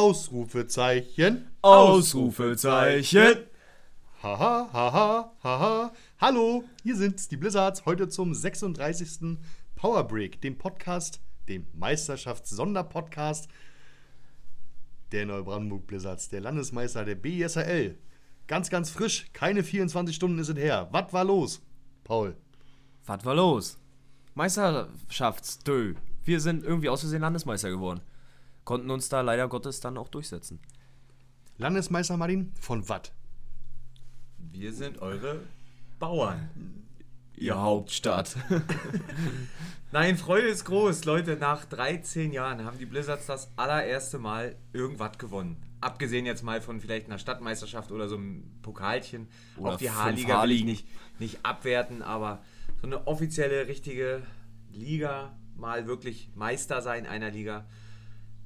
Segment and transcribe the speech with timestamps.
[0.00, 1.50] Ausrufezeichen.
[1.60, 3.36] Ausrufezeichen.
[4.22, 5.92] Haha, haha, haha.
[6.18, 9.36] Hallo, hier sind die Blizzards heute zum 36.
[9.76, 13.48] Power Break, dem Podcast, dem Meisterschafts-Sonderpodcast
[15.12, 17.98] der Neubrandenburg Blizzards, der Landesmeister der BSRL.
[18.46, 20.88] Ganz, ganz frisch, keine 24 Stunden ist es her.
[20.92, 21.60] Was war los,
[22.04, 22.38] Paul?
[23.04, 23.78] Was war los?
[24.32, 25.92] Meisterschaftsdö.
[26.24, 28.00] Wir sind irgendwie aus Versehen Landesmeister geworden.
[28.64, 30.60] Konnten uns da leider Gottes dann auch durchsetzen.
[31.58, 33.12] Landesmeister Martin, von was?
[34.38, 35.40] Wir sind eure
[35.98, 36.48] Bauern.
[37.36, 38.36] Ihr Hauptstadt.
[39.92, 41.04] Nein, Freude ist groß.
[41.04, 45.56] Leute, nach 13 Jahren haben die Blizzards das allererste Mal irgendwas gewonnen.
[45.80, 49.28] Abgesehen jetzt mal von vielleicht einer Stadtmeisterschaft oder so einem Pokalchen.
[49.56, 50.86] Oder auch die H-Liga will ich nicht,
[51.18, 52.42] nicht abwerten, aber
[52.80, 54.22] so eine offizielle, richtige
[54.70, 57.66] Liga, mal wirklich Meister sein einer Liga.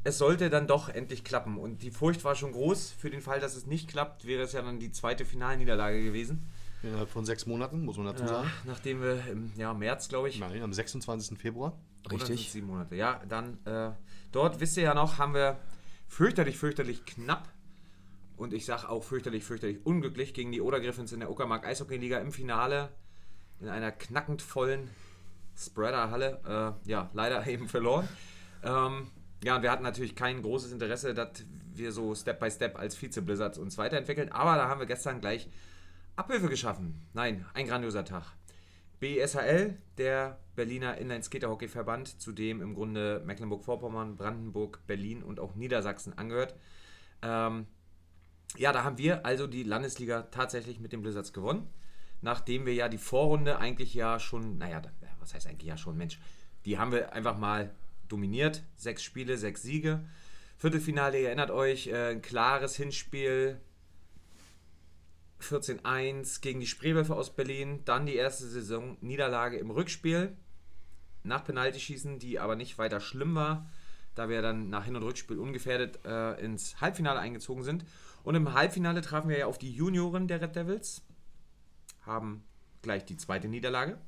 [0.05, 1.57] Es sollte dann doch endlich klappen.
[1.57, 2.93] Und die Furcht war schon groß.
[2.93, 6.47] Für den Fall, dass es nicht klappt, wäre es ja dann die zweite Finalniederlage gewesen.
[6.83, 8.51] Innerhalb von sechs Monaten, muss man dazu Ja, sagen.
[8.65, 11.39] nachdem wir im ja, März, glaube ich, Nein, am 26.
[11.39, 11.79] Februar.
[12.11, 12.53] Richtig.
[12.53, 12.95] sieben Monate.
[12.97, 13.93] Ja, dann äh,
[14.31, 15.59] dort, wisst ihr ja noch, haben wir
[16.07, 17.49] fürchterlich, fürchterlich knapp
[18.37, 22.19] und ich sage auch fürchterlich, fürchterlich unglücklich gegen die Oder Griffins in der Uckermark Eishockey-Liga
[22.19, 22.91] im Finale
[23.61, 24.91] in einer knackend vollen
[25.57, 28.07] Spreader-Halle, äh, ja, leider eben verloren.
[28.63, 29.11] Ähm,
[29.43, 33.59] ja, wir hatten natürlich kein großes Interesse, dass wir so Step by Step als Vize-Blizzards
[33.59, 35.49] uns weiterentwickeln, aber da haben wir gestern gleich
[36.17, 37.03] Abhilfe geschaffen.
[37.13, 38.33] Nein, ein grandioser Tag.
[39.01, 46.55] BSHL, der Berliner Inline-Skater-Hockey-Verband, zu dem im Grunde Mecklenburg-Vorpommern, Brandenburg, Berlin und auch Niedersachsen angehört.
[47.21, 47.67] Ähm,
[48.57, 51.69] ja, da haben wir also die Landesliga tatsächlich mit den Blizzards gewonnen.
[52.23, 54.81] Nachdem wir ja die Vorrunde eigentlich ja schon, naja,
[55.19, 56.19] was heißt eigentlich ja schon, Mensch,
[56.65, 57.75] die haben wir einfach mal
[58.15, 58.63] dominiert.
[58.77, 60.05] Sechs Spiele, sechs Siege.
[60.57, 63.61] Viertelfinale, ihr erinnert euch, äh, ein klares Hinspiel,
[65.41, 67.83] 14-1 gegen die Spreewölfe aus Berlin.
[67.85, 70.37] Dann die erste Saison Niederlage im Rückspiel.
[71.25, 73.69] Nach Penaltyschießen, die aber nicht weiter schlimm war,
[74.15, 77.85] da wir dann nach Hin- und Rückspiel ungefährdet äh, ins Halbfinale eingezogen sind.
[78.23, 81.03] Und im Halbfinale trafen wir ja auf die Junioren der Red Devils.
[82.03, 82.45] Haben
[82.81, 83.99] gleich die zweite Niederlage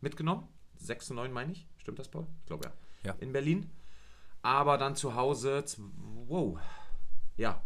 [0.00, 0.48] mitgenommen.
[0.76, 1.66] 6 zu 9 meine ich.
[1.78, 2.26] Stimmt das, Paul?
[2.40, 2.81] Ich glaube ja.
[3.04, 3.14] Ja.
[3.20, 3.70] In Berlin.
[4.42, 5.64] Aber dann zu Hause,
[6.26, 6.58] wow.
[7.36, 7.62] Ja,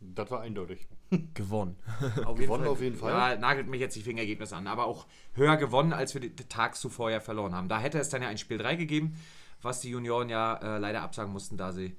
[0.00, 0.86] Das war eindeutig.
[1.34, 1.76] Gewonnen.
[2.24, 3.12] auf Gewonnen auf jeden Fall.
[3.12, 6.80] Ja, nagelt mich jetzt die Fingergebnisse an, aber auch höher gewonnen, als wir die Tags
[6.80, 7.68] zuvor ja verloren haben.
[7.68, 9.16] Da hätte es dann ja ein Spiel 3 gegeben,
[9.62, 11.96] was die Junioren ja äh, leider absagen mussten, da sie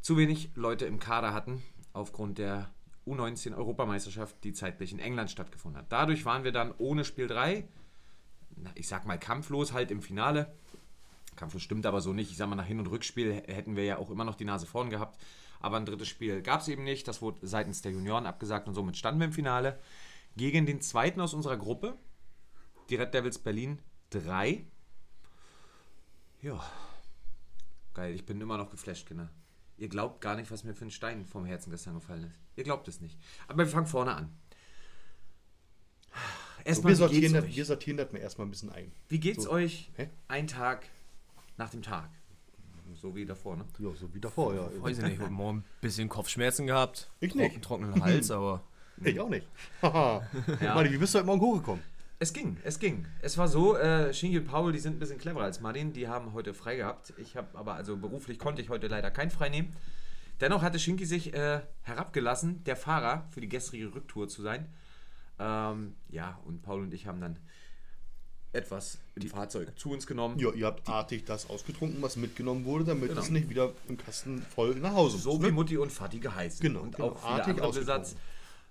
[0.00, 2.70] zu wenig Leute im Kader hatten, aufgrund der
[3.06, 5.92] U19 Europameisterschaft, die zeitlich in England stattgefunden hat.
[5.92, 7.68] Dadurch waren wir dann ohne Spiel 3,
[8.56, 10.52] na, ich sag mal kampflos halt im Finale.
[11.36, 12.30] Kampflos stimmt aber so nicht.
[12.30, 14.66] Ich sag mal, nach Hin- und Rückspiel hätten wir ja auch immer noch die Nase
[14.66, 15.18] vorn gehabt.
[15.60, 17.08] Aber ein drittes Spiel gab es eben nicht.
[17.08, 19.78] Das wurde seitens der Junioren abgesagt und somit standen wir im Finale
[20.36, 21.96] gegen den zweiten aus unserer Gruppe,
[22.90, 23.78] die Red Devils Berlin
[24.10, 24.64] 3.
[26.42, 26.62] Ja,
[27.94, 28.14] geil.
[28.14, 29.30] Ich bin immer noch geflasht, Kinder.
[29.76, 32.40] Ihr glaubt gar nicht, was mir für ein Stein vom Herzen gestern gefallen ist.
[32.56, 33.18] Ihr glaubt es nicht.
[33.48, 34.36] Aber wir fangen vorne an.
[36.12, 38.92] So, Erstmal, wir, wie geht's sortieren das, wir sortieren das mal erstmal ein bisschen ein.
[39.08, 39.50] Wie geht's So.
[39.50, 40.10] euch Hä?
[40.28, 40.86] ein Tag
[41.56, 42.10] nach dem Tag?
[42.94, 43.64] So wie davor, ne?
[43.78, 44.68] Ja, so wie davor, ja.
[44.82, 47.10] Weiß ich nicht, heute Morgen ein bisschen Kopfschmerzen gehabt.
[47.20, 47.62] Ich nicht.
[47.62, 48.62] Trocken- Trockenen Hals, aber
[49.02, 49.46] Ich auch nicht.
[49.82, 50.22] Haha.
[50.60, 50.74] Ja.
[50.74, 51.82] Martin, wie bist du heute Morgen hochgekommen?
[52.20, 53.04] Es ging, es ging.
[53.20, 56.06] Es war so, äh, Shinji und Paul, die sind ein bisschen cleverer als Martin, die
[56.08, 57.12] haben heute frei gehabt.
[57.18, 59.74] Ich habe aber, also beruflich konnte ich heute leider kein frei nehmen.
[60.40, 64.68] Dennoch hatte Shinki sich äh, herabgelassen, der Fahrer für die gestrige Rücktour zu sein.
[65.38, 67.38] Ähm, ja, und Paul und ich haben dann
[68.54, 70.38] etwas im Fahrzeug zu uns genommen.
[70.38, 73.20] Ja, ihr habt artig das ausgetrunken, was mitgenommen wurde, damit Genau.
[73.20, 75.42] es nicht wieder im Kasten voll nach Hause So muss.
[75.42, 75.52] wie ne?
[75.52, 76.60] Mutti und Vati geheißen.
[76.62, 77.10] Genau, Und genau.
[77.10, 77.56] auch Artig.
[77.56, 78.16] Besatz.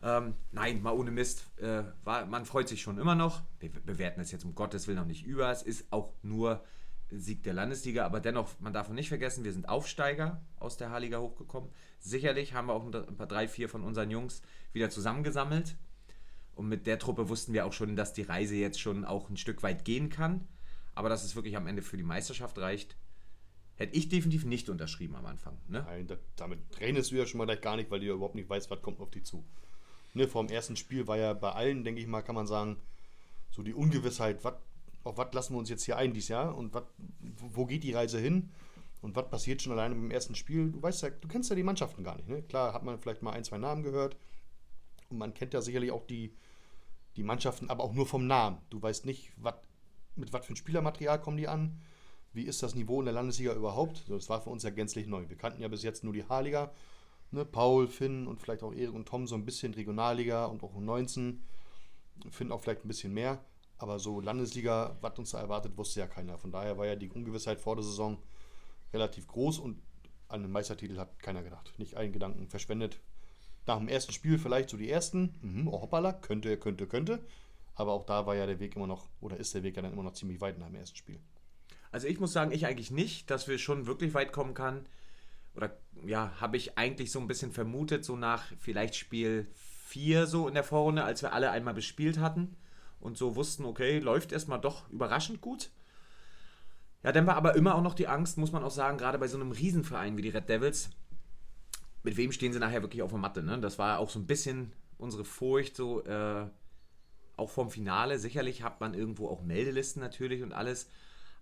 [0.02, 1.46] Ähm, nein, mal ohne Mist.
[1.58, 3.42] Äh, war, man freut sich schon immer noch.
[3.60, 5.50] Wir bewerten es jetzt um Gottes Willen noch nicht über.
[5.50, 6.62] Es ist auch nur
[7.10, 11.20] Sieg der Landesliga, aber dennoch, man darf nicht vergessen, wir sind Aufsteiger aus der H-Liga
[11.20, 11.70] hochgekommen.
[12.00, 14.42] Sicherlich haben wir auch ein paar drei, vier von unseren Jungs
[14.74, 15.76] wieder zusammengesammelt.
[16.56, 19.38] Und mit der Truppe wussten wir auch schon, dass die Reise jetzt schon auch ein
[19.38, 20.48] Stück weit gehen kann.
[20.96, 22.96] Aber dass es wirklich am Ende für die Meisterschaft reicht,
[23.76, 25.58] hätte ich definitiv nicht unterschrieben am Anfang.
[25.68, 25.84] Ne?
[25.88, 28.36] Nein, da, damit rechnest du ja schon mal gleich gar nicht, weil du ja überhaupt
[28.36, 29.44] nicht weißt, was kommt auf dich zu.
[30.14, 32.78] Ne, vor dem ersten Spiel war ja bei allen, denke ich mal, kann man sagen,
[33.50, 34.60] so die Ungewissheit, wat,
[35.04, 36.86] auf was lassen wir uns jetzt hier ein dieses Jahr und wat,
[37.20, 38.52] wo wo geht die Reise hin
[39.02, 40.72] und was passiert schon alleine beim ersten Spiel.
[40.72, 42.30] Du weißt ja, du kennst ja die Mannschaften gar nicht.
[42.30, 42.44] Ne?
[42.44, 44.16] Klar hat man vielleicht mal ein, zwei Namen gehört
[45.10, 46.36] und man kennt ja sicherlich auch die,
[47.16, 48.58] die Mannschaften, aber auch nur vom Namen.
[48.70, 49.62] Du weißt nicht, wat,
[50.16, 51.80] mit was für ein Spielermaterial kommen die an,
[52.34, 54.10] wie ist das Niveau in der Landesliga überhaupt.
[54.10, 55.30] Das war für uns ja gänzlich neu.
[55.30, 56.72] Wir kannten ja bis jetzt nur die H-Liga
[57.34, 60.80] Ne, Paul, Finn und vielleicht auch Erik und Tom so ein bisschen Regionalliga und auch
[60.80, 61.44] 19.
[62.30, 63.44] Finn auch vielleicht ein bisschen mehr.
[63.80, 66.38] Aber so Landesliga, was uns da erwartet, wusste ja keiner.
[66.38, 68.20] Von daher war ja die Ungewissheit vor der Saison
[68.94, 69.82] relativ groß und
[70.28, 71.74] an den Meistertitel hat keiner gedacht.
[71.80, 73.00] Nicht einen Gedanken verschwendet.
[73.66, 75.36] Nach dem ersten Spiel vielleicht so die ersten.
[75.42, 77.20] Mhm, oh hoppala, könnte, könnte, könnte.
[77.76, 79.94] Aber auch da war ja der Weg immer noch, oder ist der Weg ja dann
[79.94, 81.20] immer noch ziemlich weit nach dem ersten Spiel.
[81.92, 84.86] Also ich muss sagen, ich eigentlich nicht, dass wir schon wirklich weit kommen kann.
[85.56, 89.48] Oder ja, habe ich eigentlich so ein bisschen vermutet, so nach vielleicht Spiel
[89.86, 92.56] 4 so in der Vorrunde, als wir alle einmal bespielt hatten
[93.00, 95.70] und so wussten, okay, läuft erstmal doch überraschend gut.
[97.04, 99.28] Ja, dann war aber immer auch noch die Angst, muss man auch sagen, gerade bei
[99.28, 100.90] so einem Riesenverein wie die Red Devils,
[102.04, 103.60] mit wem stehen sie nachher wirklich auf der Matte, ne?
[103.60, 106.48] Das war auch so ein bisschen unsere Furcht, so, äh,
[107.38, 108.20] auch vom Finale.
[108.20, 110.90] Sicherlich hat man irgendwo auch Meldelisten natürlich und alles.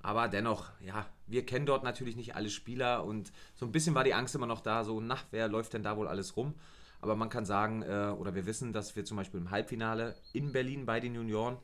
[0.01, 4.03] Aber dennoch, ja, wir kennen dort natürlich nicht alle Spieler und so ein bisschen war
[4.03, 6.55] die Angst immer noch da, so, na, wer läuft denn da wohl alles rum?
[7.01, 10.51] Aber man kann sagen, äh, oder wir wissen, dass wir zum Beispiel im Halbfinale in
[10.51, 11.57] Berlin bei den Junioren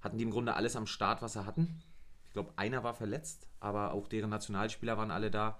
[0.00, 1.82] hatten die im Grunde alles am Start, was sie hatten.
[2.26, 5.58] Ich glaube, einer war verletzt, aber auch deren Nationalspieler waren alle da.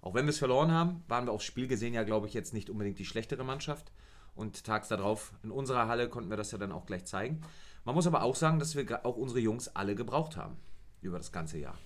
[0.00, 2.54] Auch wenn wir es verloren haben, waren wir aufs Spiel gesehen ja, glaube ich, jetzt
[2.54, 3.92] nicht unbedingt die schlechtere Mannschaft.
[4.34, 7.40] Und tags darauf in unserer Halle konnten wir das ja dann auch gleich zeigen.
[7.84, 10.56] Man muss aber auch sagen, dass wir auch unsere Jungs alle gebraucht haben
[11.00, 11.76] über das ganze Jahr.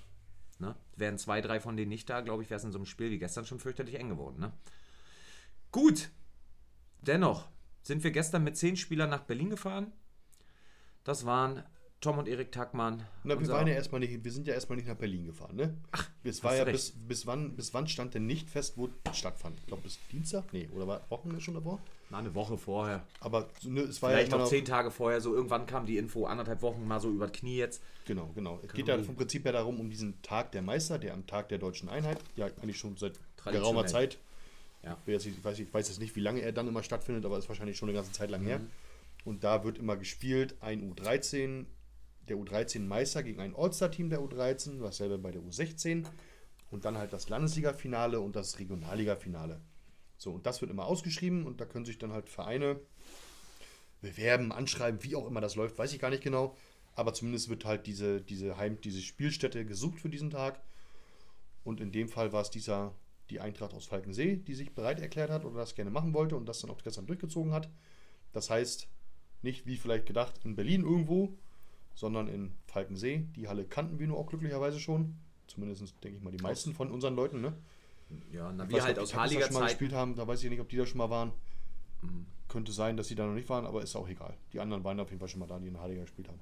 [0.58, 0.76] Ne?
[0.96, 3.10] Wären zwei, drei von denen nicht da, glaube ich, wäre es in so einem Spiel
[3.10, 4.38] wie gestern schon fürchterlich eng geworden.
[4.38, 4.52] Ne?
[5.70, 6.10] Gut,
[7.00, 7.48] dennoch
[7.82, 9.92] sind wir gestern mit zehn Spielern nach Berlin gefahren.
[11.04, 11.64] Das waren
[12.02, 13.06] Tom und Erik Tackmann.
[13.22, 15.76] Na, wir, waren ja erstmal nicht, wir sind ja erstmal nicht nach Berlin gefahren, ne?
[15.92, 19.16] Ach, es war ja bis, bis, wann, bis wann stand denn nicht fest, wo es
[19.16, 19.56] stattfand?
[19.60, 20.52] Ich glaube bis Dienstag?
[20.52, 21.80] Nee, oder war Wochenende schon davor?
[22.10, 23.06] Na, eine Woche vorher.
[23.20, 26.26] Aber ne, es war Vielleicht ja noch zehn Tage vorher, so irgendwann kam die Info,
[26.26, 27.80] anderthalb Wochen mal so über das Knie jetzt.
[28.04, 28.58] Genau, genau.
[28.64, 31.50] Es geht ja vom Prinzip her darum, um diesen Tag der Meister, der am Tag
[31.50, 34.18] der deutschen Einheit, ja eigentlich schon seit geraumer Zeit.
[34.82, 34.98] Ja.
[35.06, 37.76] Ich, weiß, ich weiß jetzt nicht, wie lange er dann immer stattfindet, aber ist wahrscheinlich
[37.76, 38.46] schon eine ganze Zeit lang mhm.
[38.46, 38.60] her.
[39.24, 41.66] Und da wird immer gespielt, ein U13
[42.28, 46.06] der U13-Meister gegen ein All-Star-Team der U13, dasselbe bei der U16
[46.70, 49.60] und dann halt das Landesliga-Finale und das Regionalliga-Finale.
[50.16, 52.80] So, und das wird immer ausgeschrieben und da können sich dann halt Vereine
[54.00, 56.56] bewerben, anschreiben, wie auch immer das läuft, weiß ich gar nicht genau.
[56.94, 60.62] Aber zumindest wird halt diese, diese Heim, diese Spielstätte gesucht für diesen Tag.
[61.64, 62.94] Und in dem Fall war es dieser,
[63.30, 66.46] die Eintracht aus Falkensee, die sich bereit erklärt hat oder das gerne machen wollte und
[66.46, 67.70] das dann auch gestern durchgezogen hat.
[68.32, 68.88] Das heißt,
[69.42, 71.36] nicht wie vielleicht gedacht in Berlin irgendwo,
[71.94, 73.26] sondern in Falkensee.
[73.36, 75.16] Die Halle kannten wir nur auch glücklicherweise schon.
[75.46, 77.52] Zumindest denke ich mal die meisten von unseren Leuten, ne?
[78.30, 80.68] Ja, na, wir halt aus Halliger schon mal gespielt haben, da weiß ich nicht, ob
[80.68, 81.32] die da schon mal waren.
[82.02, 82.26] Mhm.
[82.48, 84.36] Könnte sein, dass sie da noch nicht waren, aber ist auch egal.
[84.52, 86.40] Die anderen waren auf jeden Fall schon mal da, die in Halliger gespielt haben.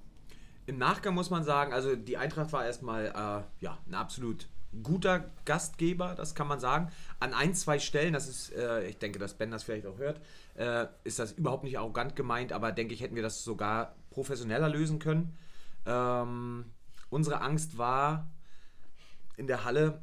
[0.66, 4.48] Im Nachgang muss man sagen, also die Eintracht war erstmal äh, ja, ein absolut
[4.82, 6.90] guter Gastgeber, das kann man sagen.
[7.18, 10.20] An ein, zwei Stellen, das ist, äh, ich denke, dass Ben das vielleicht auch hört,
[10.54, 14.68] äh, ist das überhaupt nicht arrogant gemeint, aber denke ich, hätten wir das sogar professioneller
[14.68, 15.36] lösen können.
[15.86, 16.66] Ähm,
[17.08, 18.30] unsere Angst war
[19.36, 20.02] in der Halle,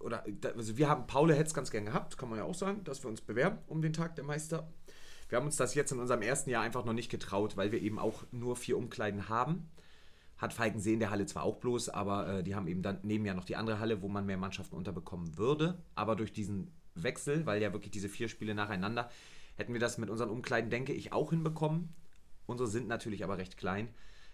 [0.00, 0.24] oder
[0.56, 3.02] also wir haben, Paul hätte es ganz gern gehabt, kann man ja auch sagen, dass
[3.04, 4.68] wir uns bewerben um den Tag der Meister.
[5.28, 7.80] Wir haben uns das jetzt in unserem ersten Jahr einfach noch nicht getraut, weil wir
[7.80, 9.70] eben auch nur vier Umkleiden haben.
[10.36, 13.24] Hat Falkensee in der Halle zwar auch bloß, aber äh, die haben eben dann neben
[13.24, 15.78] ja noch die andere Halle, wo man mehr Mannschaften unterbekommen würde.
[15.94, 19.10] Aber durch diesen Wechsel, weil ja wirklich diese vier Spiele nacheinander,
[19.56, 21.94] hätten wir das mit unseren Umkleiden, denke ich, auch hinbekommen.
[22.46, 23.88] Unsere sind natürlich aber recht klein.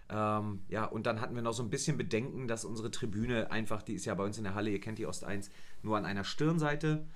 [0.08, 3.82] Ähm, ja, und dann hatten wir noch so ein bisschen Bedenken, dass unsere Tribüne einfach,
[3.82, 5.50] die ist ja bei uns in der Halle, ihr kennt die Ost 1,
[5.82, 7.06] nur an einer Stirnseite.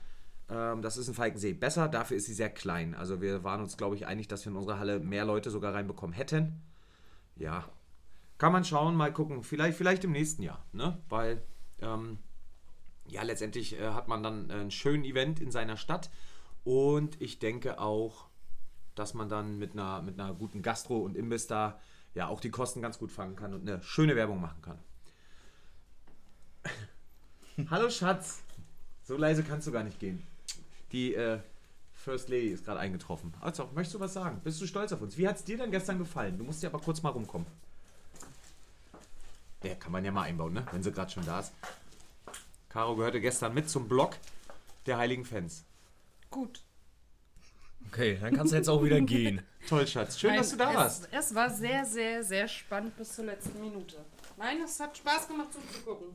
[0.48, 2.94] Ähm, das ist in Falkensee besser, dafür ist sie sehr klein.
[2.94, 5.74] Also wir waren uns, glaube ich, einig, dass wir in unserer Halle mehr Leute sogar
[5.74, 6.62] reinbekommen hätten.
[7.36, 7.68] Ja,
[8.38, 9.42] kann man schauen, mal gucken.
[9.42, 10.98] Vielleicht, vielleicht im nächsten Jahr, ne?
[11.08, 11.42] Weil,
[11.80, 12.18] ähm,
[13.06, 16.10] ja, letztendlich äh, hat man dann ein schönes Event in seiner Stadt.
[16.62, 18.28] Und ich denke auch,
[18.94, 21.80] dass man dann mit einer, mit einer guten Gastro und Imbiss da
[22.14, 24.78] ja auch die Kosten ganz gut fangen kann und eine schöne Werbung machen kann.
[27.70, 28.42] Hallo Schatz,
[29.02, 30.26] so leise kannst du gar nicht gehen.
[30.92, 31.40] Die äh,
[31.92, 33.34] First Lady ist gerade eingetroffen.
[33.40, 34.40] Also, möchtest du was sagen?
[34.44, 35.16] Bist du stolz auf uns?
[35.16, 36.36] Wie hat es dir denn gestern gefallen?
[36.38, 37.46] Du musst ja aber kurz mal rumkommen.
[39.62, 40.66] Ja, kann man ja mal einbauen, ne?
[40.72, 41.52] wenn sie gerade schon da ist.
[42.68, 44.16] Caro gehörte gestern mit zum Blog
[44.84, 45.64] der heiligen Fans.
[46.30, 46.62] Gut.
[47.90, 49.42] Okay, dann kannst du jetzt auch wieder gehen.
[49.68, 50.18] Toll, Schatz.
[50.18, 51.08] Schön, Nein, dass du da es, warst.
[51.10, 54.04] Es war sehr, sehr, sehr spannend bis zur letzten Minute.
[54.36, 56.08] Nein, es hat Spaß gemacht zuzugucken.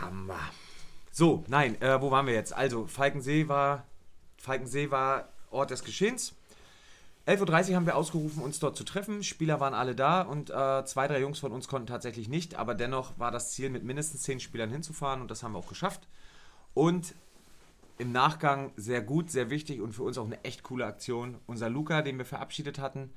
[0.00, 0.50] Hammer.
[1.10, 2.52] So, nein, äh, wo waren wir jetzt?
[2.52, 3.84] Also, Falkensee war,
[4.36, 6.34] Falkensee war Ort des Geschehens.
[7.26, 9.24] 11.30 Uhr haben wir ausgerufen, uns dort zu treffen.
[9.24, 12.56] Spieler waren alle da und äh, zwei, drei Jungs von uns konnten tatsächlich nicht.
[12.56, 15.68] Aber dennoch war das Ziel, mit mindestens zehn Spielern hinzufahren und das haben wir auch
[15.68, 16.06] geschafft.
[16.74, 17.14] Und
[17.98, 21.38] im Nachgang sehr gut, sehr wichtig und für uns auch eine echt coole Aktion.
[21.46, 23.10] Unser Luca, den wir verabschiedet hatten,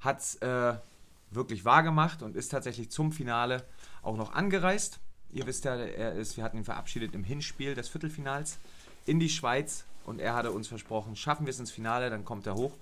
[0.00, 0.74] hat es äh,
[1.30, 3.64] wirklich wahr gemacht und ist tatsächlich zum Finale
[4.02, 5.00] auch noch angereist.
[5.30, 8.58] Ihr wisst ja, er ist, wir hatten ihn verabschiedet im Hinspiel des Viertelfinals
[9.04, 12.46] in die Schweiz und er hatte uns versprochen, schaffen wir es ins Finale, dann kommt
[12.46, 12.72] er hoch.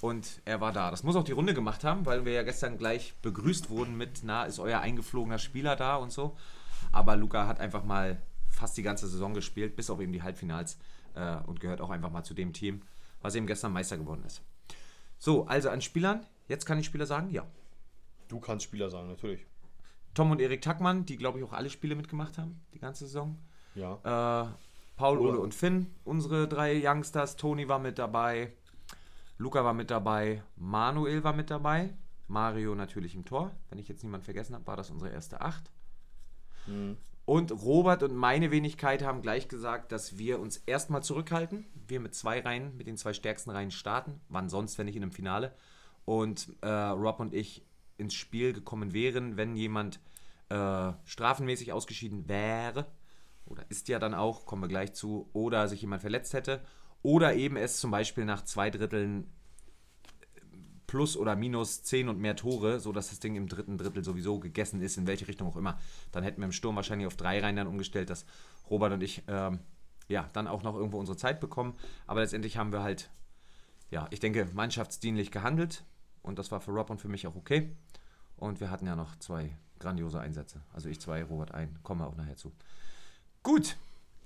[0.00, 0.90] Und er war da.
[0.90, 4.20] Das muss auch die Runde gemacht haben, weil wir ja gestern gleich begrüßt wurden mit,
[4.22, 6.36] na, ist euer eingeflogener Spieler da und so.
[6.92, 8.20] Aber Luca hat einfach mal
[8.54, 10.78] fast die ganze Saison gespielt, bis auf eben die Halbfinals
[11.14, 12.82] äh, und gehört auch einfach mal zu dem Team,
[13.20, 14.42] was eben gestern Meister geworden ist.
[15.18, 16.26] So, also an Spielern.
[16.48, 17.30] Jetzt kann ich Spieler sagen?
[17.30, 17.46] Ja.
[18.28, 19.46] Du kannst Spieler sagen, natürlich.
[20.14, 23.38] Tom und Erik Tackmann, die glaube ich auch alle Spiele mitgemacht haben, die ganze Saison.
[23.74, 24.44] Ja.
[24.44, 24.48] Äh,
[24.96, 27.36] Paul, Ole und Finn, unsere drei Youngsters.
[27.36, 28.52] Toni war mit dabei.
[29.38, 30.42] Luca war mit dabei.
[30.56, 31.92] Manuel war mit dabei.
[32.28, 33.50] Mario natürlich im Tor.
[33.68, 35.70] Wenn ich jetzt niemand vergessen habe, war das unsere erste Acht.
[37.26, 41.66] Und Robert und meine Wenigkeit haben gleich gesagt, dass wir uns erstmal zurückhalten.
[41.86, 44.20] Wir mit zwei Reihen, mit den zwei stärksten Reihen starten.
[44.28, 45.54] Wann sonst, wenn nicht in einem Finale.
[46.04, 47.64] Und äh, Rob und ich
[47.96, 50.00] ins Spiel gekommen wären, wenn jemand
[50.50, 52.86] äh, strafenmäßig ausgeschieden wäre.
[53.46, 55.30] Oder ist ja dann auch, kommen wir gleich zu.
[55.32, 56.60] Oder sich jemand verletzt hätte.
[57.00, 59.30] Oder eben es zum Beispiel nach zwei Dritteln
[60.94, 64.80] plus oder minus 10 und mehr Tore, sodass das Ding im dritten Drittel sowieso gegessen
[64.80, 65.76] ist, in welche Richtung auch immer.
[66.12, 68.24] Dann hätten wir im Sturm wahrscheinlich auf drei Reihen dann umgestellt, dass
[68.70, 69.58] Robert und ich ähm,
[70.06, 71.74] ja dann auch noch irgendwo unsere Zeit bekommen.
[72.06, 73.10] Aber letztendlich haben wir halt,
[73.90, 75.82] ja, ich denke, mannschaftsdienlich gehandelt
[76.22, 77.74] und das war für Rob und für mich auch okay.
[78.36, 80.62] Und wir hatten ja noch zwei grandiose Einsätze.
[80.72, 82.52] Also ich zwei, Robert ein, kommen wir auch nachher zu.
[83.42, 83.76] Gut,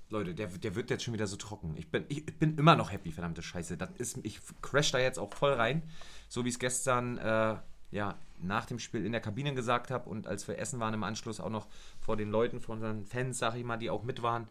[0.09, 1.75] Leute, der, der wird jetzt schon wieder so trocken.
[1.77, 3.77] Ich bin, ich, bin immer noch happy, verdammte Scheiße.
[3.77, 5.83] Das ist, ich crash da jetzt auch voll rein.
[6.27, 7.57] So wie ich es gestern äh,
[7.91, 11.03] ja, nach dem Spiel in der Kabine gesagt habe und als wir essen waren im
[11.03, 11.67] Anschluss auch noch
[11.99, 14.47] vor den Leuten, vor unseren Fans, sag ich mal, die auch mit waren.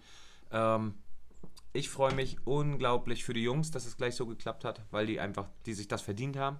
[0.50, 0.94] Ähm,
[1.72, 5.20] ich freue mich unglaublich für die Jungs, dass es gleich so geklappt hat, weil die
[5.20, 6.58] einfach, die sich das verdient haben.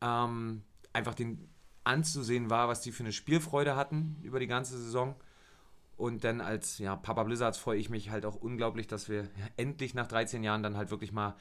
[0.00, 1.48] Ähm, einfach den
[1.84, 5.14] anzusehen war, was die für eine Spielfreude hatten über die ganze Saison.
[5.96, 9.94] Und dann als ja, Papa Blizzards freue ich mich halt auch unglaublich, dass wir endlich
[9.94, 11.36] nach 13 Jahren dann halt wirklich mal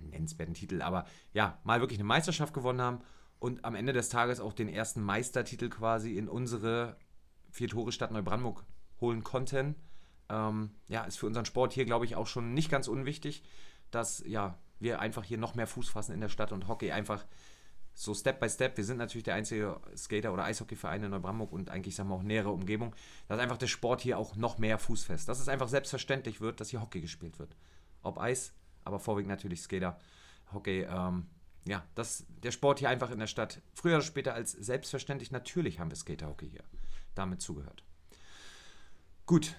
[0.00, 3.00] nennenswerten Titel, aber ja, mal wirklich eine Meisterschaft gewonnen haben
[3.38, 6.96] und am Ende des Tages auch den ersten Meistertitel quasi in unsere
[7.50, 8.64] vier Tore Stadt Neubrandenburg
[9.00, 9.74] holen konnten.
[10.28, 13.42] Ähm, ja, ist für unseren Sport hier, glaube ich, auch schon nicht ganz unwichtig,
[13.90, 17.24] dass ja, wir einfach hier noch mehr Fuß fassen in der Stadt und Hockey einfach
[17.98, 18.76] so Step by Step.
[18.76, 22.22] Wir sind natürlich der einzige Skater- oder Eishockeyverein in Neubrandenburg und eigentlich sagen wir auch
[22.22, 22.94] nähere Umgebung,
[23.26, 26.60] dass einfach der Sport hier auch noch mehr Fuß fest, dass es einfach selbstverständlich wird,
[26.60, 27.56] dass hier Hockey gespielt wird.
[28.02, 28.52] Ob Eis,
[28.84, 29.98] aber vorwiegend natürlich Skater,
[30.52, 30.86] Hockey.
[30.88, 31.26] Ähm,
[31.66, 35.80] ja, dass der Sport hier einfach in der Stadt früher oder später als selbstverständlich, natürlich
[35.80, 36.62] haben wir Skater-Hockey hier
[37.16, 37.82] damit zugehört.
[39.26, 39.56] Gut,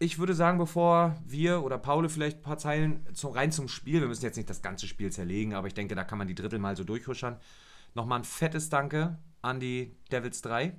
[0.00, 4.00] ich würde sagen, bevor wir oder Paul vielleicht ein paar Zeilen zum, rein zum Spiel,
[4.00, 6.34] wir müssen jetzt nicht das ganze Spiel zerlegen, aber ich denke, da kann man die
[6.34, 7.38] Drittel mal so durchhuschern.
[7.96, 10.76] Nochmal ein fettes Danke an die Devils 3,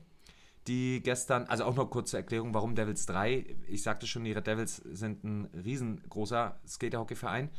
[0.68, 3.58] die gestern, also auch noch kurze Erklärung, warum Devils 3.
[3.68, 7.50] Ich sagte schon, die Red Devils sind ein riesengroßer Skaterhockey-Verein,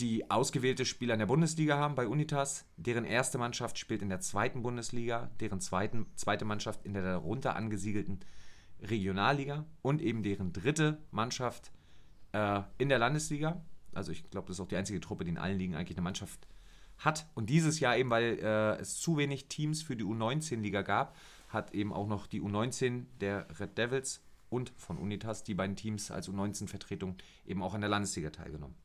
[0.00, 2.64] die ausgewählte Spieler in der Bundesliga haben bei Unitas.
[2.78, 7.56] Deren erste Mannschaft spielt in der zweiten Bundesliga, deren zweiten, zweite Mannschaft in der darunter
[7.56, 8.20] angesiedelten
[8.80, 11.72] Regionalliga und eben deren dritte Mannschaft
[12.32, 13.60] äh, in der Landesliga.
[13.92, 16.04] Also ich glaube, das ist auch die einzige Truppe, die in allen Ligen eigentlich eine
[16.04, 16.48] Mannschaft
[16.98, 17.26] hat.
[17.34, 21.16] Und dieses Jahr eben, weil äh, es zu wenig Teams für die U19-Liga gab,
[21.48, 26.10] hat eben auch noch die U19 der Red Devils und von Unitas, die beiden Teams
[26.10, 28.76] als U19-Vertretung, eben auch an der Landesliga teilgenommen.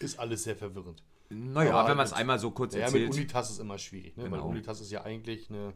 [0.00, 1.02] Ist alles sehr verwirrend.
[1.30, 3.08] Naja, Aber wenn man es einmal so kurz Ja, erzählt.
[3.08, 4.24] mit Unitas ist immer schwierig, ne?
[4.24, 4.48] weil Genau.
[4.48, 5.74] Unitas ist ja eigentlich eine,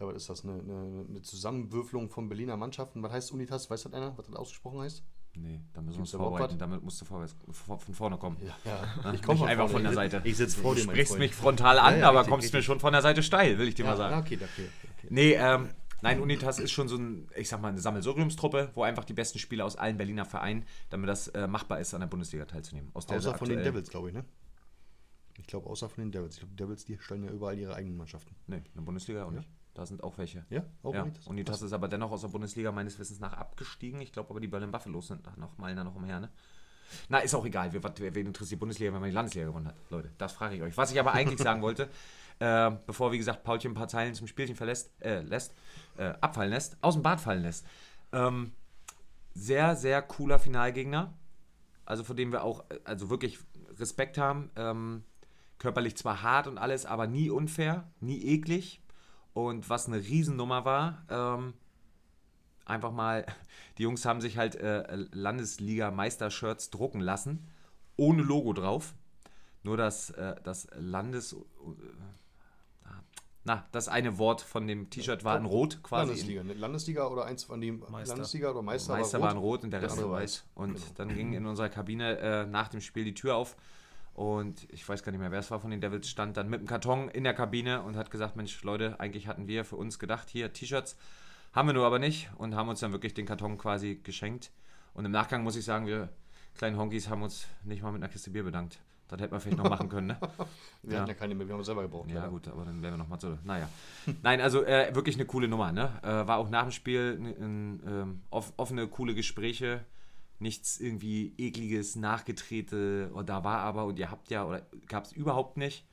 [0.00, 3.02] ja, was ist das, eine, eine, eine Zusammenwürfelung von Berliner Mannschaften.
[3.02, 3.70] Was heißt Unitas?
[3.70, 5.04] Weiß das einer, was das ausgesprochen heißt?
[5.36, 6.58] Nee, da müssen wir uns vorbereiten.
[6.58, 8.36] Damit musst du vorwärts, vor- von vorne kommen.
[8.44, 8.54] Ja,
[9.04, 9.12] ja.
[9.14, 10.20] Ich komme einfach von der Seite.
[10.24, 12.62] Ich sitze vor Du dir, mein sprichst mich frontal an, Ja, ja, aber kommst mir
[12.62, 14.16] schon von der Seite steil, will ich dir mal sagen.
[14.18, 14.68] okay, okay,
[14.98, 15.06] okay.
[15.10, 15.68] Nee, ähm,
[16.02, 19.38] nein, Unitas ist schon so ein, ich sag mal, eine Sammelsuriumstruppe, wo einfach die besten
[19.38, 22.90] Spieler aus allen Berliner Vereinen, damit das äh, machbar ist, an der Bundesliga teilzunehmen.
[22.94, 24.24] Aus Außer von den Devils, glaube ich, ne?
[25.38, 26.34] Ich glaube, außer von den Devils.
[26.34, 28.34] Ich glaube, die Devils, die stellen ja überall ihre eigenen Mannschaften.
[28.46, 29.48] Nee, in der Bundesliga auch nicht.
[29.74, 30.44] Da sind auch welche.
[30.50, 31.02] Ja, auch ja.
[31.02, 31.26] Unitas.
[31.26, 34.00] Unitas ist aber dennoch aus der Bundesliga meines Wissens nach abgestiegen.
[34.00, 36.30] Ich glaube aber, die Berlin Buffaloes sind noch mal da noch umher, ne?
[37.08, 37.72] Na, ist auch egal.
[37.72, 39.76] Wer, wer, wen interessiert die Bundesliga, wenn man die Landesliga gewonnen hat?
[39.90, 40.76] Leute, das frage ich euch.
[40.76, 41.88] Was ich aber eigentlich sagen wollte,
[42.40, 45.54] äh, bevor, wie gesagt, Paulchen ein paar Zeilen zum Spielchen verlässt, äh, lässt,
[45.96, 47.64] äh, abfallen lässt, aus dem Bad fallen lässt.
[48.12, 48.52] Ähm,
[49.34, 51.14] sehr, sehr cooler Finalgegner.
[51.84, 53.38] Also vor dem wir auch, äh, also wirklich
[53.78, 54.50] Respekt haben.
[54.56, 55.04] Ähm,
[55.58, 58.79] körperlich zwar hart und alles, aber nie unfair, nie eklig.
[59.32, 61.54] Und was eine Riesennummer war, ähm,
[62.64, 63.24] einfach mal,
[63.78, 67.46] die Jungs haben sich halt äh, Landesliga-Meister-Shirts drucken lassen,
[67.96, 68.94] ohne Logo drauf.
[69.62, 71.32] Nur das, äh, das Landes...
[71.34, 71.36] Äh,
[73.42, 76.08] na, das eine Wort von dem T-Shirt war in Rot quasi.
[76.10, 76.52] Landesliga, ne?
[76.52, 78.14] Landesliga oder eins von dem Meister.
[78.14, 79.54] Landesliga oder Meister, Meister war war in rot.
[79.60, 80.20] Rot und der Rest war weiß.
[80.20, 80.44] weiß.
[80.54, 80.86] Und Genau.
[80.96, 83.56] dann ging in unserer Kabine äh, nach dem Spiel die Tür auf
[84.20, 86.60] und ich weiß gar nicht mehr, wer es war von den Devils, stand dann mit
[86.60, 89.98] dem Karton in der Kabine und hat gesagt, Mensch, Leute, eigentlich hatten wir für uns
[89.98, 90.98] gedacht, hier T-Shirts,
[91.54, 94.50] haben wir nur aber nicht und haben uns dann wirklich den Karton quasi geschenkt.
[94.92, 96.10] Und im Nachgang muss ich sagen, wir
[96.54, 98.78] kleinen Honkis haben uns nicht mal mit einer Kiste Bier bedankt.
[99.08, 100.18] Das hätten wir vielleicht noch machen können, ne?
[100.82, 100.98] Wir Ja.
[101.00, 102.08] hatten ja keine mehr, wir haben es selber gebraucht.
[102.10, 102.28] Ja, leider.
[102.30, 103.38] gut, aber dann wären wir nochmal so.
[103.42, 103.68] Naja.
[104.22, 105.98] Nein, also äh, wirklich eine coole Nummer, ne?
[106.02, 109.84] Äh, war auch nach dem Spiel n- n- ähm, off offene, coole Gespräche.
[110.40, 115.12] Nichts irgendwie ekliges, nachgetrete, oder da war aber und ihr habt ja, oder gab es
[115.12, 115.86] überhaupt nicht.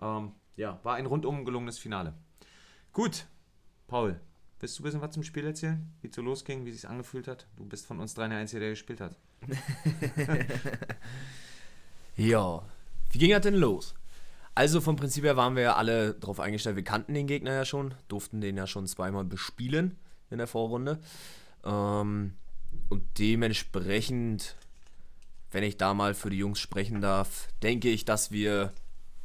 [0.00, 2.14] Ähm, ja, war ein rundum gelungenes Finale.
[2.92, 3.26] Gut,
[3.86, 4.20] Paul,
[4.60, 5.90] willst du ein bisschen was zum Spiel erzählen?
[6.00, 7.46] Wie es so losging, wie es sich angefühlt hat?
[7.56, 9.16] Du bist von uns drei der Einzige, der gespielt hat.
[12.16, 12.62] Ja,
[13.10, 13.94] wie ging das denn los?
[14.54, 17.66] Also vom Prinzip her waren wir ja alle darauf eingestellt, wir kannten den Gegner ja
[17.66, 19.98] schon, durften den ja schon zweimal bespielen
[20.30, 20.98] in der Vorrunde.
[21.62, 22.32] Ähm,
[22.88, 24.56] und dementsprechend,
[25.50, 28.72] wenn ich da mal für die Jungs sprechen darf, denke ich, dass wir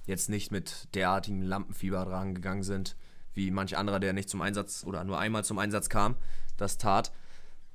[0.06, 2.96] jetzt nicht mit derartigem Lampenfieber dran gegangen sind,
[3.34, 6.16] wie manch anderer, der nicht zum Einsatz oder nur einmal zum Einsatz kam,
[6.58, 7.12] das tat.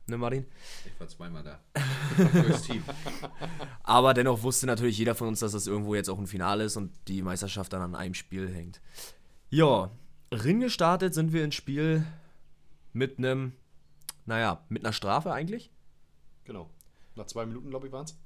[0.08, 0.46] Ne, Martin?
[0.84, 1.58] Ich war zweimal da.
[2.30, 2.84] Fürs Team.
[3.82, 6.76] Aber dennoch wusste natürlich jeder von uns, dass das irgendwo jetzt auch ein Finale ist
[6.76, 8.80] und die Meisterschaft dann an einem Spiel hängt.
[9.50, 9.90] Ja,
[10.32, 12.06] Ring gestartet sind wir ins Spiel
[12.92, 13.52] mit einem,
[14.26, 15.70] naja, mit einer Strafe eigentlich.
[16.46, 16.70] Genau.
[17.14, 18.16] Nach zwei Minuten, glaube ich, waren es.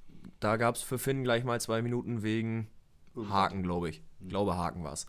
[0.40, 2.68] Da gab es für Finn gleich mal zwei Minuten wegen
[3.16, 4.02] Haken, glaube ich.
[4.20, 5.06] Ich glaube, Haken war es.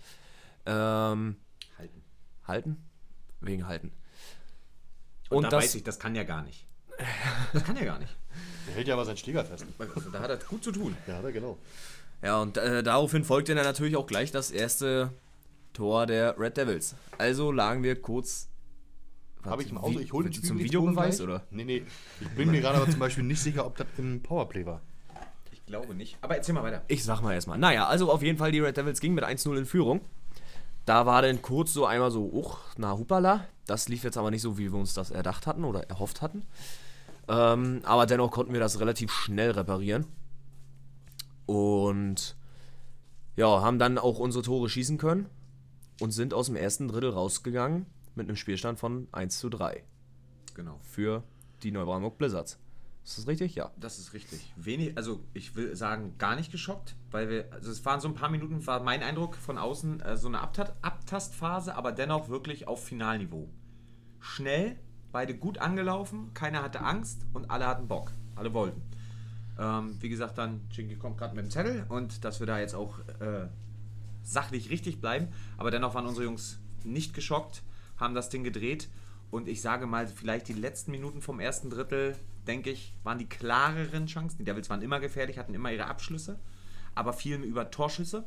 [0.66, 1.36] Ähm,
[1.78, 2.04] Halten.
[2.48, 2.78] halten?
[3.42, 3.92] Wegen halten.
[5.30, 6.66] Und, Und da das- weiß ich, das kann ja gar nicht.
[7.54, 8.16] Das kann ja gar nicht.
[8.68, 9.66] Der hält ja aber seinen Schläger fest.
[10.12, 10.96] Da hat er gut zu tun.
[11.08, 11.58] Ja, da genau.
[12.22, 15.12] Ja, und äh, daraufhin folgte dann natürlich auch gleich das erste
[15.74, 16.96] Tor der Red Devils.
[17.18, 18.48] Also lagen wir kurz.
[19.46, 21.44] Habe ich im Auto, ich hole den du zum Videobeweis oder?
[21.52, 21.84] Nee, nee.
[22.20, 24.82] Ich bin mir gerade aber zum Beispiel nicht sicher, ob das im Powerplay war.
[25.52, 26.18] Ich glaube nicht.
[26.22, 26.84] Aber erzähl mal weiter.
[26.88, 27.58] Ich sag mal erstmal.
[27.58, 30.02] Naja, also auf jeden Fall, die Red Devils gingen mit 1-0 in Führung.
[30.86, 33.46] Da war dann kurz so einmal so, uch, na hupala.
[33.66, 36.44] Das lief jetzt aber nicht so, wie wir uns das erdacht hatten oder erhofft hatten.
[37.28, 40.06] Ähm, aber dennoch konnten wir das relativ schnell reparieren.
[41.46, 42.36] Und
[43.36, 45.28] ja, haben dann auch unsere Tore schießen können
[46.00, 49.84] und sind aus dem ersten Drittel rausgegangen mit einem Spielstand von 1 zu 3
[50.54, 50.80] Genau.
[50.82, 51.24] für
[51.64, 52.60] die Neubrandenburg Blizzards.
[53.04, 53.56] Ist das richtig?
[53.56, 53.72] Ja.
[53.78, 54.54] Das ist richtig.
[54.56, 58.14] Wenig, also ich will sagen, gar nicht geschockt, weil wir, also es waren so ein
[58.14, 62.68] paar Minuten, war mein Eindruck von außen, äh, so eine Abtat Abtastphase, aber dennoch wirklich
[62.68, 63.50] auf Finalniveau.
[64.20, 64.78] Schnell,
[65.12, 68.12] beide gut angelaufen, keiner hatte Angst und alle hatten Bock.
[68.36, 68.82] Alle wollten.
[69.60, 72.76] Ähm, wie gesagt, dann, Chinky kommt gerade mit dem Zettel und dass wir da jetzt
[72.76, 73.48] auch äh,
[74.24, 75.30] sachlich richtig bleiben.
[75.58, 77.64] Aber dennoch waren unsere Jungs nicht geschockt,
[78.02, 78.90] haben das Ding gedreht.
[79.30, 83.30] Und ich sage mal, vielleicht die letzten Minuten vom ersten Drittel, denke ich, waren die
[83.30, 84.40] klareren Chancen.
[84.40, 86.38] Die Devils waren immer gefährlich, hatten immer ihre Abschlüsse,
[86.96, 88.26] aber fielen über Torschüsse.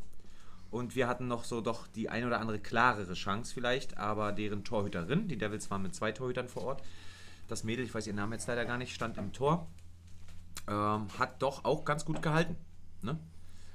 [0.70, 4.64] Und wir hatten noch so doch die ein oder andere klarere Chance vielleicht, aber deren
[4.64, 6.82] Torhüterin, die Devils waren mit zwei Torhütern vor Ort.
[7.48, 9.68] Das Mädel, ich weiß ihren Namen jetzt leider gar nicht, stand im Tor.
[10.66, 12.56] Ähm, hat doch auch ganz gut gehalten.
[13.02, 13.18] Ne?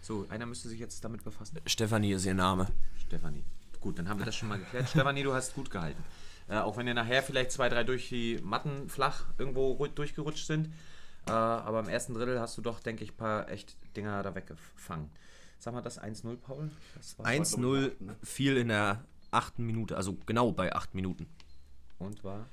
[0.02, 1.60] So, einer müsste sich jetzt damit befassen.
[1.68, 2.68] Stefanie ist ihr Name.
[2.98, 3.44] Stefanie.
[3.82, 4.90] Gut, dann haben wir das schon mal geklärt.
[4.90, 6.04] Stefanie, du hast gut gehalten.
[6.50, 10.46] Äh, auch wenn ihr nachher vielleicht zwei, drei durch die Matten flach irgendwo ru- durchgerutscht
[10.48, 10.68] sind.
[11.28, 14.34] Äh, aber im ersten Drittel hast du doch, denke ich, ein paar echt Dinger da
[14.36, 15.10] weggefangen.
[15.60, 16.72] Sag mal das 1-0, Paul?
[16.96, 17.92] Das war 1-0
[18.24, 21.28] fiel in der achten Minute, also genau bei acht Minuten.
[22.00, 22.46] Und war.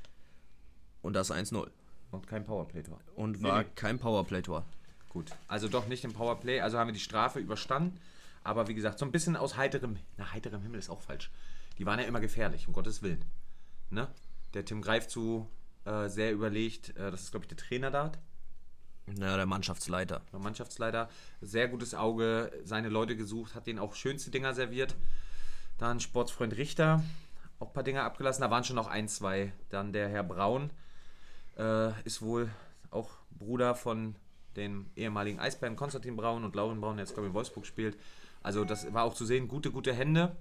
[1.02, 1.68] Und das 1-0.
[2.10, 2.98] Und kein Powerplay-Tor.
[3.14, 4.64] Und war kein Powerplay-Tor.
[5.08, 5.30] Gut.
[5.48, 6.60] Also doch nicht im Powerplay.
[6.60, 7.98] Also haben wir die Strafe überstanden.
[8.46, 11.32] Aber wie gesagt, so ein bisschen aus heiterem, na, heiterem Himmel ist auch falsch.
[11.78, 13.24] Die waren ja immer gefährlich, um Gottes Willen.
[13.90, 14.09] Ne?
[14.54, 15.48] Der Tim greift zu
[15.85, 16.96] äh, sehr überlegt.
[16.96, 18.12] Äh, das ist, glaube ich, der Trainer da.
[19.06, 20.22] Na, der Mannschaftsleiter.
[20.32, 21.09] der Mannschaftsleiter.
[21.40, 24.94] Sehr gutes Auge, seine Leute gesucht, hat denen auch schönste Dinger serviert.
[25.78, 27.02] Dann Sportsfreund Richter,
[27.59, 28.42] auch ein paar Dinger abgelassen.
[28.42, 29.52] Da waren schon noch ein, zwei.
[29.70, 30.70] Dann der Herr Braun
[31.59, 32.48] äh, ist wohl
[32.90, 34.14] auch Bruder von
[34.56, 37.98] dem ehemaligen Eisbären Konstantin Braun und Lauren Braun, der jetzt glaube ich in Wolfsburg spielt.
[38.46, 40.37] Also das war auch zu sehen, gute, gute Hände.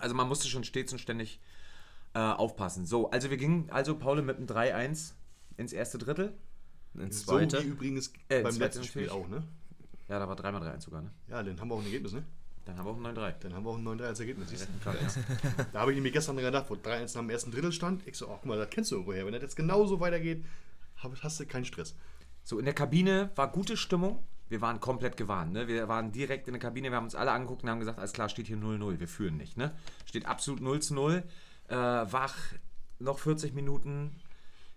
[0.00, 1.38] Also man musste schon stets und ständig
[2.12, 2.86] äh, aufpassen.
[2.86, 5.12] So, also wir gingen also Paul mit einem 3-1
[5.56, 6.34] ins erste Drittel.
[6.94, 7.62] Ins So zweite.
[7.62, 9.44] wie übrigens Äh, beim letzten Spiel auch, ne?
[10.08, 11.12] Ja, da war 3x3 sogar, ne?
[11.28, 12.24] Ja, dann haben wir auch ein Ergebnis, ne?
[12.64, 13.34] Dann haben wir auch ein 9-3.
[13.38, 14.48] Dann haben wir auch ein 9-3 als Ergebnis.
[14.50, 14.90] siehst du?
[15.72, 18.04] Da habe ich nämlich gestern dran gedacht, wo 3-1 nach dem ersten Drittel stand.
[18.08, 19.24] Ich so, ach guck mal, das kennst du irgendwoher.
[19.24, 20.44] Wenn das jetzt genauso weitergeht,
[21.22, 21.94] hast du keinen Stress.
[22.42, 24.24] So, in der Kabine war gute Stimmung.
[24.48, 25.52] Wir waren komplett gewarnt.
[25.52, 25.68] Ne?
[25.68, 28.12] Wir waren direkt in der Kabine, wir haben uns alle angeguckt und haben gesagt, alles
[28.12, 29.56] klar, steht hier 0-0, wir führen nicht.
[29.56, 29.74] Ne?
[30.04, 31.22] Steht absolut 0 zu 0.
[31.68, 32.36] Äh, wach,
[32.98, 34.14] noch 40 Minuten.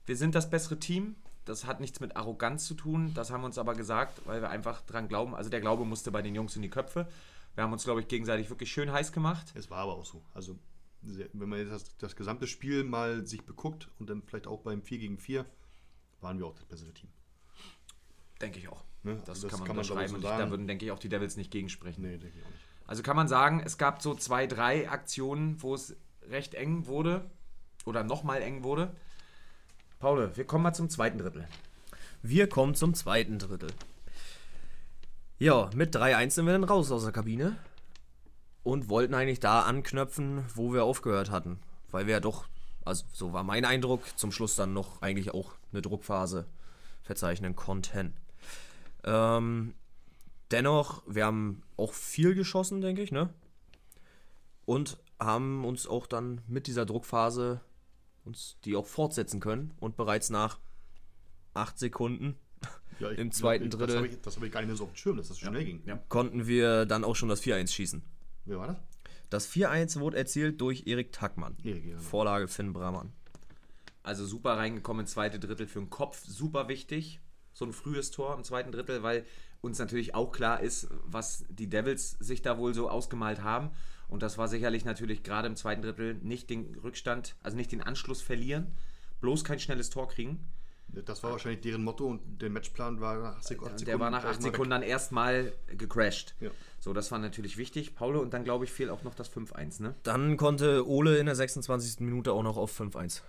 [0.06, 1.16] Wir sind das bessere Team.
[1.46, 3.14] Das hat nichts mit Arroganz zu tun.
[3.14, 5.36] Das haben wir uns aber gesagt, weil wir einfach dran glauben.
[5.36, 7.08] Also der Glaube musste bei den Jungs in die Köpfe.
[7.56, 9.52] Wir haben uns, glaube ich, gegenseitig wirklich schön heiß gemacht.
[9.56, 10.22] Es war aber auch so.
[10.34, 10.60] Also,
[11.02, 14.82] wenn man jetzt das, das gesamte Spiel mal sich beguckt und dann vielleicht auch beim
[14.82, 15.46] 4 gegen 4,
[16.22, 17.10] waren wir auch das bessere Team.
[18.42, 18.84] Denke ich auch.
[19.08, 19.22] Ne?
[19.26, 20.16] Das, Also kann man ich, unterschreiben.
[20.16, 20.40] so sagen.
[20.40, 22.02] da würden, denke ich, auch die Devils nicht gegensprechen.
[22.02, 22.62] Nee, denke ich auch nicht.
[22.86, 25.96] Also kann man sagen, es gab so zwei, drei Aktionen, wo es
[26.30, 27.30] recht eng wurde
[27.86, 28.96] oder nochmal eng wurde.
[30.00, 31.48] Paul, wir kommen mal zum zweiten Drittel.
[32.22, 33.72] Wir kommen zum zweiten Drittel.
[35.40, 37.58] Ja, mit 3-1 sind wir dann raus aus der Kabine
[38.64, 41.60] und wollten eigentlich da anknöpfen, wo wir aufgehört hatten.
[41.92, 42.48] Weil wir ja doch,
[42.86, 46.46] also so war mein Eindruck, zum Schluss dann noch eigentlich auch eine Druckphase
[47.04, 48.14] verzeichnen konnten.
[49.08, 49.74] Ähm,
[50.52, 53.34] dennoch, wir haben auch viel geschossen, denke ich, ne?
[54.66, 57.62] Und haben uns auch dann mit dieser Druckphase
[58.26, 60.60] uns die auch fortsetzen können und bereits nach
[61.54, 62.36] acht Sekunden
[63.00, 63.88] Ja, ich- Im zweiten Drittel.
[63.88, 65.40] Das habe ich, das hab ich gar nicht mehr so auf dem Schirm, dass das
[65.40, 65.82] schnell ging.
[65.86, 65.98] Ja.
[66.10, 68.02] konnten wir dann auch schon das 4-1 schießen.
[68.46, 68.78] Wer war das?
[69.30, 71.56] Das 4-1 wurde erzielt durch Erik Tackmann.
[71.64, 71.98] Erik, ja.
[71.98, 73.14] Vorlage Finn Bramann.
[74.04, 77.20] Also super reingekommen, zweite Drittel für den Kopf, super wichtig.
[77.58, 79.26] So ein frühes Tor im zweiten Drittel, weil
[79.62, 83.72] uns natürlich auch klar ist, was die Devils sich da wohl so ausgemalt haben.
[84.08, 87.82] Und das war sicherlich natürlich gerade im zweiten Drittel nicht den Rückstand, also nicht den
[87.82, 88.68] Anschluss verlieren,
[89.22, 90.46] bloß kein schnelles Tor kriegen.
[90.88, 93.86] Das war wahrscheinlich deren Motto und der Matchplan war nach 8 Sekunden.
[93.86, 94.54] Der war nach acht erstmal weg.
[94.54, 96.36] Sekunden dann erstmal gecrashed.
[96.40, 96.52] Ja.
[96.80, 97.96] So, das war natürlich wichtig.
[97.96, 99.96] Paulo, und dann glaube ich, fehlt auch noch das 5-1, ne?
[100.04, 102.02] Dann konnte Ole in der 26.
[102.02, 103.22] Minute auch noch auf 5-1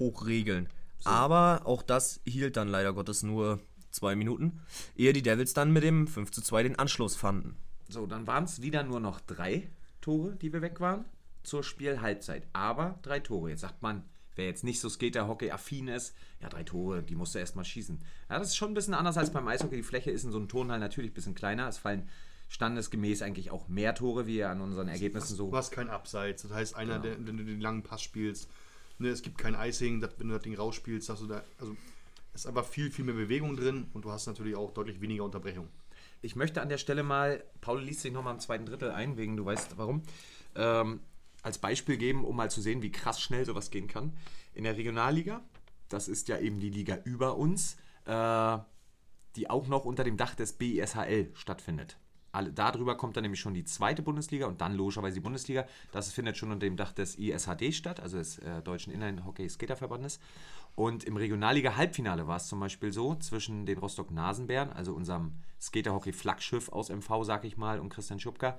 [0.00, 0.68] hochregeln.
[1.04, 3.60] Aber auch das hielt dann leider Gottes nur
[3.90, 4.60] zwei Minuten,
[4.96, 7.56] ehe die Devils dann mit dem 5-2 den Anschluss fanden.
[7.88, 9.68] So, dann waren es wieder nur noch drei
[10.00, 11.04] Tore, die wir weg waren,
[11.42, 12.46] zur Spielhalbzeit.
[12.52, 13.50] Aber drei Tore.
[13.50, 14.04] Jetzt sagt man,
[14.36, 18.00] wer jetzt nicht so Skater-Hockey-affin ist, ja, drei Tore, die musst du erstmal schießen.
[18.28, 19.76] Ja, das ist schon ein bisschen anders als beim Eishockey.
[19.76, 21.68] Die Fläche ist in so einem Turnhall natürlich ein bisschen kleiner.
[21.68, 22.08] Es fallen
[22.48, 25.50] standesgemäß eigentlich auch mehr Tore, wie ihr an unseren Ergebnissen so.
[25.50, 26.42] Du hast kein Abseits.
[26.42, 28.48] Das heißt, einer, der, wenn du den langen Pass spielst,
[29.00, 31.42] ne, es gibt kein Icing, das, wenn du das Ding rausspielst, hast du da.
[31.58, 31.76] Also,
[32.32, 35.68] ist einfach viel, viel mehr Bewegung drin und du hast natürlich auch deutlich weniger Unterbrechung.
[36.22, 39.36] Ich möchte an der Stelle mal, Paul liest sich nochmal im zweiten Drittel ein, wegen
[39.36, 40.02] du weißt warum,
[40.54, 41.00] ähm,
[41.42, 44.12] als Beispiel geben, um mal zu sehen, wie krass schnell sowas gehen kann.
[44.54, 45.42] In der Regionalliga,
[45.88, 48.58] das ist ja eben die Liga über uns, äh,
[49.36, 51.96] die auch noch unter dem Dach des BISHL stattfindet.
[52.32, 55.66] Alle, darüber kommt dann nämlich schon die zweite Bundesliga und dann logischerweise die Bundesliga.
[55.90, 60.20] Das findet schon unter dem Dach des ISHD statt, also des äh, Deutschen Inline-Hockey-Skaterverbandes.
[60.76, 66.88] Und im Regionalliga-Halbfinale war es zum Beispiel so, zwischen den Rostock-Nasenbären, also unserem Skaterhockey-Flaggschiff aus
[66.88, 68.56] MV, sag ich mal, und Christian Schupka.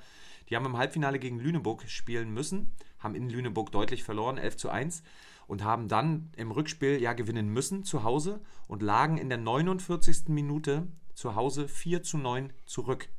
[0.49, 4.69] Die haben im Halbfinale gegen Lüneburg spielen müssen, haben in Lüneburg deutlich verloren, 11 zu
[4.69, 5.03] 1,
[5.47, 10.27] und haben dann im Rückspiel ja gewinnen müssen zu Hause und lagen in der 49.
[10.27, 13.10] Minute zu Hause 4 zu 9 zurück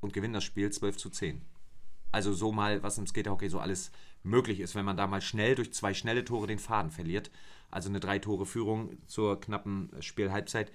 [0.00, 1.42] und gewinnen das Spiel 12 zu 10.
[2.10, 3.90] Also so mal, was im Skaterhockey so alles
[4.22, 7.30] möglich ist, wenn man da mal schnell durch zwei schnelle Tore den Faden verliert.
[7.70, 10.72] Also eine drei Tore Führung zur knappen Spielhalbzeit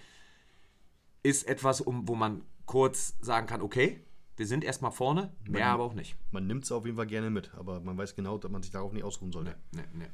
[1.24, 4.02] ist etwas, um, wo man kurz sagen kann, okay,
[4.36, 6.16] wir sind erstmal vorne, mehr aber auch nicht.
[6.32, 8.72] Man nimmt es auf jeden Fall gerne mit, aber man weiß genau, dass man sich
[8.72, 9.56] darauf nicht ausruhen sollte.
[9.72, 10.08] Nee, nee.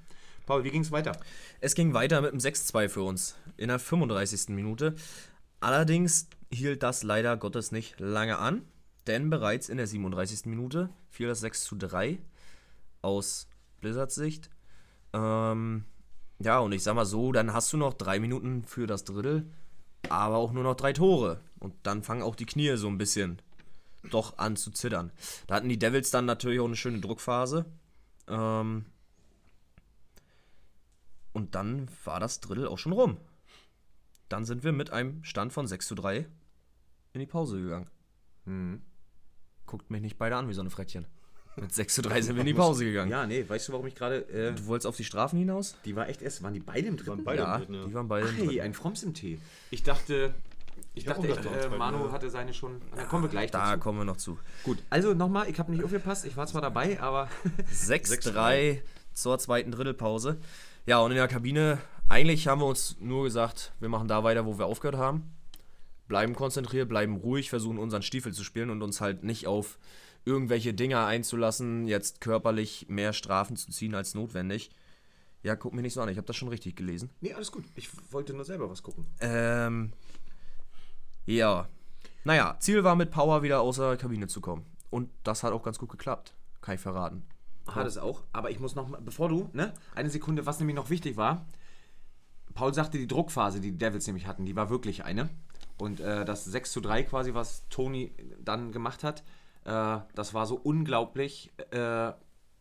[0.46, 1.18] Paul, wie ging es weiter?
[1.62, 4.50] Es ging weiter mit einem 6-2 für uns in der 35.
[4.50, 4.96] Minute.
[5.60, 8.64] Allerdings hielt das leider Gottes nicht lange an,
[9.10, 10.46] denn bereits in der 37.
[10.46, 12.20] Minute fiel das 6 zu 3
[13.02, 13.48] aus
[13.82, 14.50] Blizzards Sicht.
[15.14, 15.86] Ähm,
[16.40, 19.52] ja, und ich sag mal so, dann hast du noch drei Minuten für das Drittel,
[20.10, 21.42] aber auch nur noch drei Tore.
[21.60, 23.42] Und dann fangen auch die Knie so ein bisschen
[24.12, 25.12] doch an zu zittern.
[25.48, 27.66] Da hatten die Devils dann natürlich auch eine schöne Druckphase.
[28.28, 28.86] Ähm,
[31.34, 33.18] und dann war das Drittel auch schon rum.
[34.30, 36.28] Dann sind wir mit einem Stand von 6 zu 3
[37.14, 37.90] in die Pause gegangen.
[38.46, 38.82] Mhm.
[39.70, 41.06] Guckt mich nicht beide an wie so eine Frettchen.
[41.56, 43.12] Mit 6 zu 3 sind wir in die Pause gegangen.
[43.12, 44.28] Ja, nee, weißt du, warum ich gerade.
[44.30, 45.76] Äh, Du wolltest auf die Strafen hinaus?
[45.86, 46.42] die war echt erst.
[46.42, 47.24] Waren die beide im Waren dritten?
[47.24, 47.86] beide ja, im dritten, ja.
[47.86, 48.62] die waren beide im Hey, dritten.
[48.62, 49.38] ein Froms im Tee.
[49.70, 50.34] Ich dachte.
[50.96, 52.12] Ich, hab dachte echt, äh, Manu ja.
[52.12, 52.82] hatte seine schon.
[52.96, 53.80] Da kommen wir gleich Da dazu.
[53.82, 54.40] kommen wir noch zu.
[54.64, 57.28] Gut, also nochmal, ich habe nicht aufgepasst, ich war zwar dabei, aber
[57.74, 58.80] 6-3
[59.14, 60.38] zur zweiten Drittelpause.
[60.86, 61.78] Ja, und in der Kabine,
[62.08, 65.32] eigentlich haben wir uns nur gesagt, wir machen da weiter, wo wir aufgehört haben.
[66.10, 69.78] Bleiben konzentriert, bleiben ruhig, versuchen unseren Stiefel zu spielen und uns halt nicht auf
[70.26, 74.72] irgendwelche Dinger einzulassen, jetzt körperlich mehr Strafen zu ziehen als notwendig.
[75.44, 77.12] Ja, guck mir nicht so an, ich habe das schon richtig gelesen.
[77.22, 77.64] Nee, alles gut.
[77.76, 79.06] Ich wollte nur selber was gucken.
[79.22, 79.94] Ähm,
[81.28, 81.70] ja.
[82.24, 84.66] Naja, Ziel war mit Power wieder außer Kabine zu kommen.
[84.90, 86.34] Und das hat auch ganz gut geklappt.
[86.60, 87.24] Kann ich verraten.
[87.68, 90.76] Hat es auch, aber ich muss noch mal, bevor du, ne, eine Sekunde, was nämlich
[90.76, 91.46] noch wichtig war.
[92.56, 95.30] Paul sagte, die Druckphase, die die Devils nämlich hatten, die war wirklich eine.
[95.80, 98.12] Und äh, das 6 zu 3 quasi, was Tony
[98.44, 99.24] dann gemacht hat,
[99.64, 102.12] äh, das war so unglaublich äh,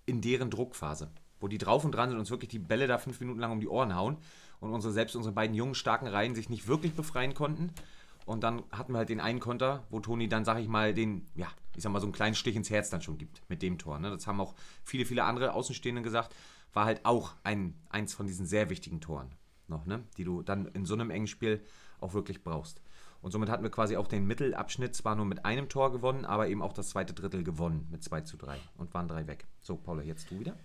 [0.06, 1.10] in deren Druckphase.
[1.40, 3.52] Wo die drauf und dran sind und uns wirklich die Bälle da fünf Minuten lang
[3.52, 4.16] um die Ohren hauen
[4.60, 7.72] und unsere, selbst unsere beiden jungen, starken Reihen sich nicht wirklich befreien konnten.
[8.26, 11.26] Und dann hatten wir halt den einen Konter, wo Toni dann, sag ich mal, den,
[11.34, 13.78] ja, ich sag mal, so einen kleinen Stich ins Herz dann schon gibt mit dem
[13.78, 13.98] Tor.
[13.98, 14.10] Ne?
[14.10, 14.54] Das haben auch
[14.84, 16.34] viele, viele andere Außenstehende gesagt.
[16.72, 19.30] War halt auch ein, eins von diesen sehr wichtigen Toren
[19.66, 20.04] noch, ne?
[20.16, 21.62] die du dann in so einem engen Spiel
[22.00, 22.82] auch wirklich brauchst.
[23.20, 26.48] Und somit hatten wir quasi auch den Mittelabschnitt zwar nur mit einem Tor gewonnen, aber
[26.48, 29.46] eben auch das zweite Drittel gewonnen mit 2 zu 3 und waren drei weg.
[29.60, 30.56] So, Paula, jetzt du wieder.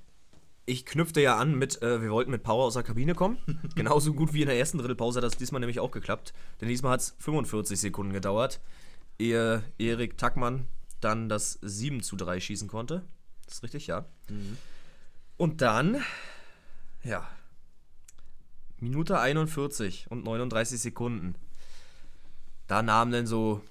[0.66, 3.38] Ich knüpfte ja an mit, äh, wir wollten mit Power aus der Kabine kommen.
[3.76, 6.34] Genauso gut wie in der ersten Drittelpause hat das diesmal nämlich auch geklappt.
[6.62, 8.62] Denn diesmal hat es 45 Sekunden gedauert,
[9.20, 10.68] ehe Erik Tackmann
[11.02, 13.04] dann das 7 zu 3 schießen konnte.
[13.46, 14.06] Das ist richtig, ja.
[15.38, 16.02] Und dann,
[17.04, 17.28] ja,
[18.80, 21.36] Minute 41 und 39 Sekunden.
[22.68, 23.62] Da nahm dann so,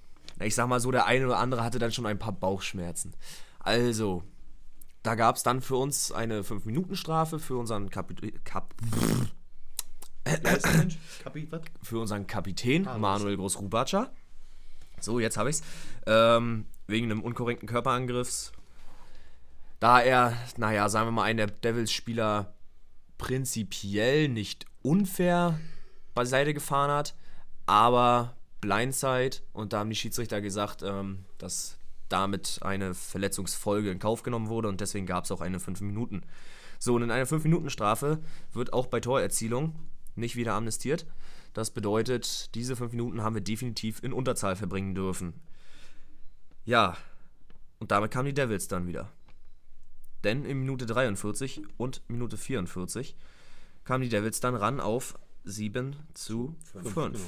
[0.40, 3.14] ich sag mal so, der eine oder andere hatte dann schon ein paar Bauchschmerzen.
[3.59, 4.22] Also,
[5.02, 8.74] da gab es dann für uns eine 5-Minuten-Strafe für unseren Kapi Kap
[11.83, 14.12] für unseren Kapitän Ah, Manuel Groß-Rubatscher.
[15.00, 15.62] So, jetzt habe ich's.
[16.07, 18.52] Ähm, wegen einem unkorrekten Körperangriffs.
[19.81, 22.55] Da er, naja, sagen wir mal, einen der Devils-Spieler
[23.18, 25.59] prinzipiell nicht unfair
[26.14, 27.14] beiseite gefahren hat,
[27.66, 31.77] aber Blindside und da haben die Schiedsrichter gesagt, ähm, dass
[32.09, 36.22] damit eine Verletzungsfolge in Kauf genommen wurde und deswegen gab es auch eine 5 Minuten.
[36.79, 38.18] So, und in einer 5-Minuten-Strafe
[38.53, 39.75] wird auch bei Torerzielung
[40.14, 41.07] nicht wieder amnestiert.
[41.53, 45.35] Das bedeutet, diese 5 Minuten haben wir definitiv in Unterzahl verbringen dürfen.
[46.64, 46.96] Ja,
[47.79, 49.11] und damit kamen die Devils dann wieder.
[50.22, 53.16] Denn in Minute 43 und Minute 44
[53.85, 56.94] kamen die Devils dann ran auf 7 zu 5.
[56.94, 57.18] genau.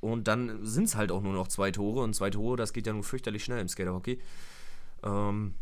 [0.00, 2.02] Und dann sind es halt auch nur noch zwei Tore.
[2.02, 4.20] Und zwei Tore, das geht ja nun fürchterlich schnell im Skaterhockey.
[5.02, 5.54] Ähm,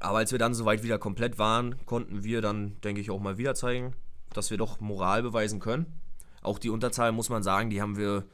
[0.00, 3.38] aber als wir dann soweit wieder komplett waren, konnten wir dann, denke ich, auch mal
[3.38, 3.94] wieder zeigen,
[4.32, 6.00] dass wir doch Moral beweisen können.
[6.42, 8.24] Auch die Unterzahl, muss man sagen, die haben wir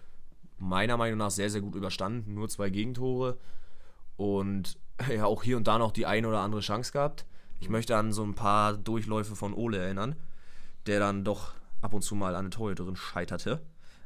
[0.58, 2.34] meiner Meinung nach sehr, sehr gut überstanden.
[2.34, 3.38] Nur zwei Gegentore.
[4.16, 4.78] Und
[5.14, 7.26] ja, auch hier und da noch die eine oder andere Chance gehabt.
[7.60, 10.16] Ich möchte an so ein paar Durchläufe von Ole erinnern,
[10.86, 13.60] der dann doch ab und zu mal an eine Torhüterin scheiterte.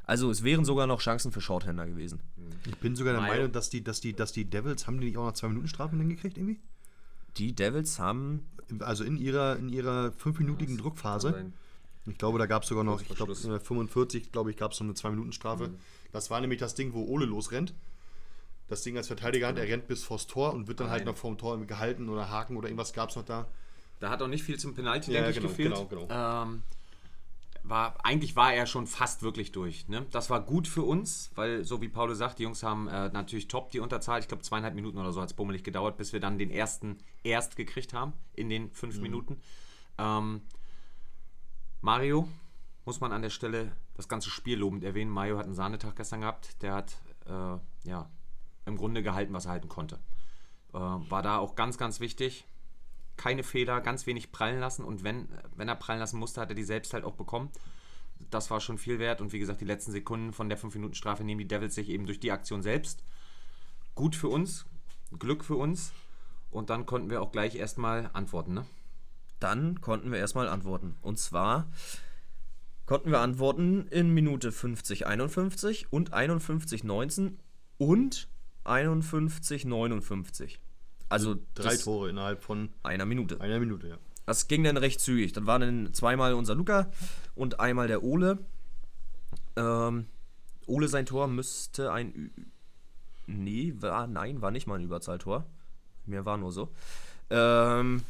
[0.04, 2.20] Also es wären sogar noch Chancen für Shorthänder gewesen.
[2.66, 3.22] Ich bin sogar der.
[3.22, 5.68] Meinung, dass die, dass, die, dass die Devils, haben die nicht auch noch zwei Minuten
[5.68, 6.58] Strafen denn gekriegt irgendwie?
[7.36, 8.46] Die Devils haben
[8.80, 11.52] Also in ihrer, in ihrer fünfminütigen Druckphase.
[12.06, 13.44] Ich glaube, da gab es sogar noch, ich glaube, Schluss.
[13.44, 15.70] in der 45, glaube ich, gab es noch eine 2-Minuten-Strafe.
[16.10, 17.74] Das war nämlich das Ding, wo Ole losrennt.
[18.68, 21.12] Das Ding als Verteidiger hat, er rennt bis vors Tor und wird dann halt Nein.
[21.14, 23.46] noch vorm Tor gehalten oder Haken oder irgendwas gab es noch da.
[24.00, 25.90] Da hat auch nicht viel zum Penalty, Ja, denke ich, genau, gefehlt.
[25.90, 26.42] genau, genau.
[26.42, 26.62] Ähm,
[27.64, 29.88] war, eigentlich war er schon fast wirklich durch.
[29.88, 30.06] Ne?
[30.10, 33.48] Das war gut für uns, weil, so wie Paulo sagt, die Jungs haben äh, natürlich
[33.48, 34.20] top die Unterzahl.
[34.20, 36.98] Ich glaube, zweieinhalb Minuten oder so hat es bummelig gedauert, bis wir dann den ersten
[37.22, 39.02] erst gekriegt haben in den fünf Mhm.
[39.02, 39.40] Minuten.
[39.98, 40.42] Ähm,
[41.80, 42.28] Mario
[42.84, 45.10] muss man an der Stelle das ganze Spiel lobend erwähnen.
[45.10, 46.60] Mario hat einen Sahnetag gestern gehabt.
[46.62, 48.10] Der hat äh, ja,
[48.66, 50.00] im Grunde gehalten, was er halten konnte.
[50.72, 52.44] Äh, war da auch ganz, ganz wichtig
[53.16, 56.54] keine Fehler, ganz wenig prallen lassen und wenn, wenn er prallen lassen musste, hat er
[56.54, 57.50] die selbst halt auch bekommen.
[58.30, 61.40] Das war schon viel wert und wie gesagt, die letzten Sekunden von der 5-Minuten-Strafe nehmen
[61.40, 63.02] die Devils sich eben durch die Aktion selbst.
[63.94, 64.64] Gut für uns,
[65.18, 65.92] Glück für uns
[66.50, 68.54] und dann konnten wir auch gleich erstmal antworten.
[68.54, 68.66] Ne?
[69.42, 70.94] dann konnten wir erstmal antworten.
[71.02, 71.70] Und zwar
[72.86, 77.38] konnten wir antworten in Minute 50, 51 und 51, 19
[77.78, 78.28] und
[78.64, 80.60] 51, 59.
[81.12, 83.38] Also Drei das Tore innerhalb von einer Minute.
[83.40, 83.98] einer Minute, ja.
[84.24, 85.32] Das ging dann recht zügig.
[85.34, 86.90] Dann waren dann zweimal unser Luca
[87.34, 88.38] und einmal der Ole.
[89.56, 90.06] Ähm,
[90.66, 92.14] Ole sein Tor müsste ein.
[92.14, 92.30] Ü
[93.26, 95.44] nee, war, nein, war nicht mal ein Überzahltor.
[96.06, 96.70] Mir war nur so.
[97.28, 98.02] Ähm,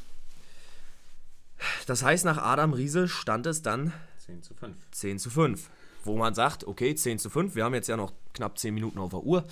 [1.86, 4.76] das heißt, nach Adam Riese stand es dann 10 zu 5.
[4.92, 5.70] 10 zu 5.
[6.04, 9.00] Wo man sagt, okay, 10 zu 5, wir haben jetzt ja noch knapp 10 Minuten
[9.00, 9.44] auf der Uhr.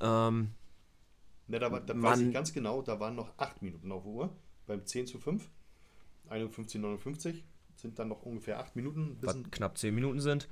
[0.00, 0.50] Ähm,
[1.48, 4.12] Ne, da war, da weiß ich ganz genau, da waren noch 8 Minuten auf der
[4.12, 4.36] Uhr.
[4.66, 5.48] Beim 10 zu 5,
[6.28, 7.44] 51, 59
[7.76, 9.16] sind dann noch ungefähr 8 Minuten.
[9.16, 10.48] Bis was knapp 10 Minuten sind.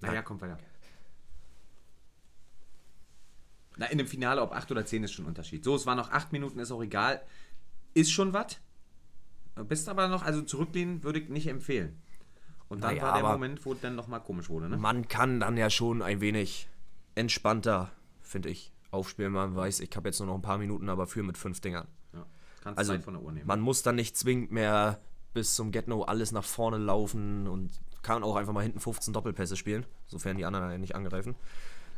[0.00, 0.58] Naja, kommt weiter.
[3.76, 5.64] Na, in dem Finale, ob 8 oder 10 ist schon ein Unterschied.
[5.64, 7.22] So, es waren noch 8 Minuten, ist auch egal.
[7.94, 8.60] Ist schon was.
[9.68, 12.02] Bist aber noch, also zurücklehnen würde ich nicht empfehlen.
[12.68, 14.76] Und dann Naja, war der Moment, wo es dann nochmal komisch wurde, ne?
[14.76, 16.68] Man kann dann ja schon ein wenig
[17.14, 19.32] entspannter, finde ich, aufspielen.
[19.32, 21.88] Man weiß, ich habe jetzt nur noch ein paar Minuten, aber für mit fünf Dingern.
[22.12, 22.26] Ja.
[22.62, 23.46] Kannst Also Zeit von der Uhr nehmen.
[23.46, 25.00] man muss dann nicht zwingend mehr
[25.34, 29.56] bis zum Get-No alles nach vorne laufen und kann auch einfach mal hinten 15 Doppelpässe
[29.56, 31.34] spielen, sofern die anderen nicht angreifen,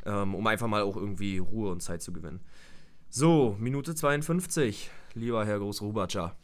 [0.04, 2.40] ähm, um einfach mal auch irgendwie Ruhe und Zeit zu gewinnen.
[3.08, 6.36] So, Minute 52, lieber Herr Groß-Rubatscher.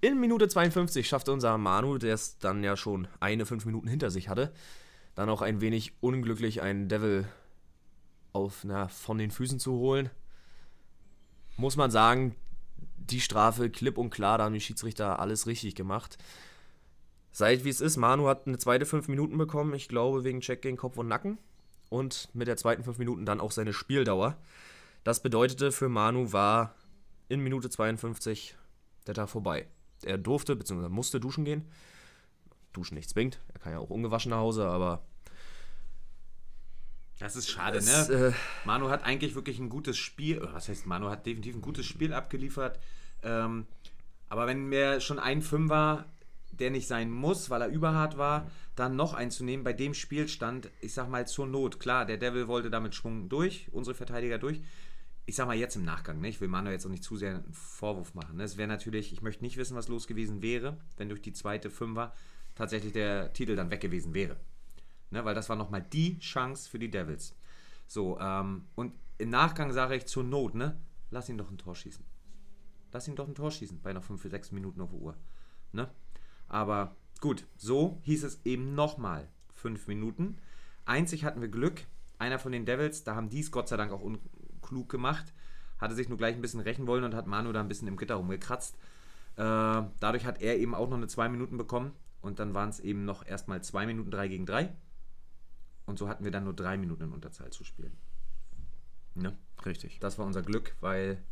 [0.00, 4.10] In Minute 52 schaffte unser Manu, der es dann ja schon eine fünf Minuten hinter
[4.10, 4.52] sich hatte,
[5.16, 7.26] dann auch ein wenig unglücklich einen Devil
[8.38, 10.10] auf, na, von den Füßen zu holen.
[11.56, 12.36] Muss man sagen,
[12.96, 16.18] die Strafe klipp und klar, da haben die Schiedsrichter alles richtig gemacht.
[17.32, 20.62] Seid wie es ist, Manu hat eine zweite fünf Minuten bekommen, ich glaube wegen Check
[20.62, 21.38] gegen Kopf und Nacken.
[21.90, 24.36] Und mit der zweiten fünf Minuten dann auch seine Spieldauer.
[25.04, 26.74] Das bedeutete für Manu war
[27.28, 28.56] in Minute 52
[29.06, 29.66] der Tag vorbei.
[30.02, 30.88] Er durfte bzw.
[30.88, 31.64] musste duschen gehen.
[32.72, 35.02] Duschen nicht zwingt, er kann ja auch ungewaschen nach Hause, aber
[37.18, 38.28] Das ist schade, es, ne?
[38.28, 38.32] äh,
[38.64, 42.12] Manu hat eigentlich wirklich ein gutes Spiel, was heißt Manu hat definitiv ein gutes Spiel
[42.12, 42.78] abgeliefert.
[43.22, 43.66] Ähm,
[44.28, 46.04] aber wenn mir schon ein Fünfer,
[46.52, 50.94] der nicht sein muss, weil er überhart war, dann noch einzunehmen bei dem Spielstand, ich
[50.94, 54.60] sag mal zur Not, klar, der Devil wollte damit Schwung durch, unsere Verteidiger durch.
[55.26, 56.28] Ich sag mal jetzt im Nachgang, ne?
[56.28, 58.36] ich will Manu jetzt auch nicht zu sehr einen Vorwurf machen.
[58.36, 58.44] Ne?
[58.44, 61.68] Es wäre natürlich, ich möchte nicht wissen, was los gewesen wäre, wenn durch die zweite
[61.68, 62.14] Fünfer
[62.54, 64.36] tatsächlich der Titel dann weg gewesen wäre.
[65.10, 65.24] Ne?
[65.24, 67.34] Weil das war nochmal die Chance für die Devils.
[67.86, 70.78] So, ähm, und im Nachgang sage ich zur Not, ne?
[71.10, 72.04] Lass ihn doch ein Tor schießen.
[72.92, 75.16] Lass ihn doch ein Tor schießen bei noch 5, 6 Minuten auf der Uhr.
[75.72, 75.90] Ne?
[76.48, 80.38] Aber gut, so hieß es eben nochmal 5 Minuten.
[80.84, 81.82] Einzig hatten wir Glück.
[82.18, 85.32] Einer von den Devils, da haben die es Gott sei Dank auch unklug gemacht,
[85.78, 87.96] hatte sich nur gleich ein bisschen rächen wollen und hat Manu da ein bisschen im
[87.96, 88.74] Gitter rumgekratzt.
[89.36, 92.80] Äh, dadurch hat er eben auch noch eine 2 Minuten bekommen und dann waren es
[92.80, 94.74] eben noch erstmal 2 Minuten 3 gegen 3.
[95.88, 97.96] Und so hatten wir dann nur 3 Minuten in Unterzahl zu spielen.
[99.14, 99.36] Ne?
[99.64, 99.98] richtig.
[100.00, 101.22] Das war unser Glück, weil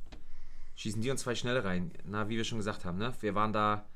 [0.76, 1.92] schießen die uns zwei schnell rein.
[2.04, 3.12] Na, wie wir schon gesagt haben, ne?
[3.20, 3.86] Wir waren da.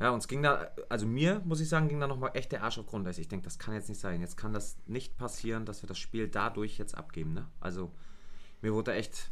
[0.00, 2.78] Ja, uns ging da, also mir, muss ich sagen, ging da nochmal echt der Arsch
[2.78, 3.18] auf Grundeis.
[3.18, 4.20] Ich denke, das kann jetzt nicht sein.
[4.20, 7.48] Jetzt kann das nicht passieren, dass wir das Spiel dadurch jetzt abgeben, ne?
[7.60, 7.92] Also,
[8.60, 9.30] mir wurde da echt.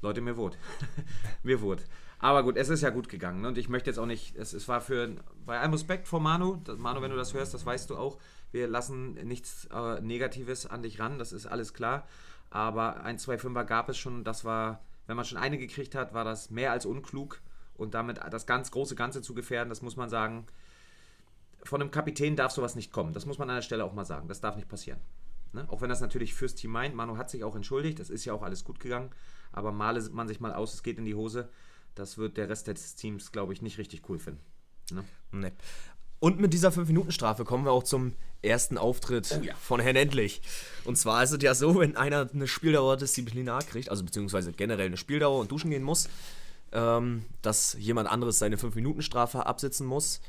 [0.00, 0.56] Leute, mir wurde.
[1.42, 1.84] mir wurde.
[2.20, 3.42] Aber gut, es ist ja gut gegangen.
[3.42, 3.48] Ne?
[3.48, 4.36] Und ich möchte jetzt auch nicht.
[4.36, 5.16] Es, es war für.
[5.46, 6.60] Bei allem Respekt vor Manu.
[6.76, 8.18] Manu, wenn du das hörst, das weißt du auch.
[8.50, 11.18] Wir lassen nichts äh, Negatives an dich ran.
[11.18, 12.06] Das ist alles klar.
[12.50, 14.24] Aber ein, zwei Fünfer gab es schon.
[14.24, 14.82] Das war.
[15.06, 17.40] Wenn man schon eine gekriegt hat, war das mehr als unklug.
[17.74, 20.46] Und damit das ganz große Ganze zu gefährden, das muss man sagen.
[21.64, 23.12] Von einem Kapitän darf sowas nicht kommen.
[23.12, 24.28] Das muss man an der Stelle auch mal sagen.
[24.28, 25.00] Das darf nicht passieren.
[25.52, 25.66] Ne?
[25.68, 26.94] Auch wenn das natürlich fürs Team meint.
[26.94, 27.98] Manu hat sich auch entschuldigt.
[27.98, 29.10] Das ist ja auch alles gut gegangen.
[29.52, 31.48] Aber male man sich mal aus, es geht in die Hose.
[31.94, 34.40] Das wird der Rest des Teams, glaube ich, nicht richtig cool finden.
[34.92, 35.04] Ne?
[35.32, 35.52] Nee.
[36.20, 39.54] Und mit dieser 5-Minuten-Strafe kommen wir auch zum ersten Auftritt Oh ja.
[39.54, 40.40] von Herrn Endlich.
[40.84, 44.86] Und zwar ist es ja so, wenn einer eine Spieldauer disziplinar kriegt, also beziehungsweise generell
[44.86, 46.08] eine Spieldauer und duschen gehen muss,
[46.72, 50.20] ähm, dass jemand anderes seine 5-Minuten-Strafe absitzen muss,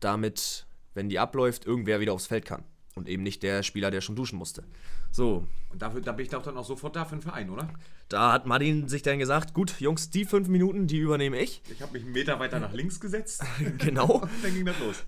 [0.00, 2.64] damit, wenn die abläuft, irgendwer wieder aufs Feld kann.
[2.94, 4.64] Und eben nicht der Spieler, der schon duschen musste.
[5.12, 7.68] So, Und dafür, da bin ich doch dann auch sofort da für den Verein, oder?
[8.08, 11.62] Da hat Martin sich dann gesagt, gut, Jungs, die 5 Minuten, die übernehme ich.
[11.70, 13.44] Ich habe mich einen Meter weiter nach links gesetzt.
[13.78, 14.26] genau.
[14.42, 15.04] Dann ging das los.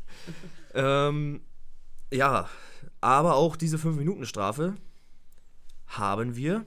[0.74, 1.40] Ähm,
[2.12, 2.48] ja,
[3.00, 4.76] aber auch diese 5-Minuten-Strafe
[5.86, 6.66] haben wir,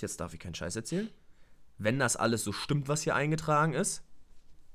[0.00, 1.08] jetzt darf ich keinen Scheiß erzählen,
[1.78, 4.02] wenn das alles so stimmt, was hier eingetragen ist,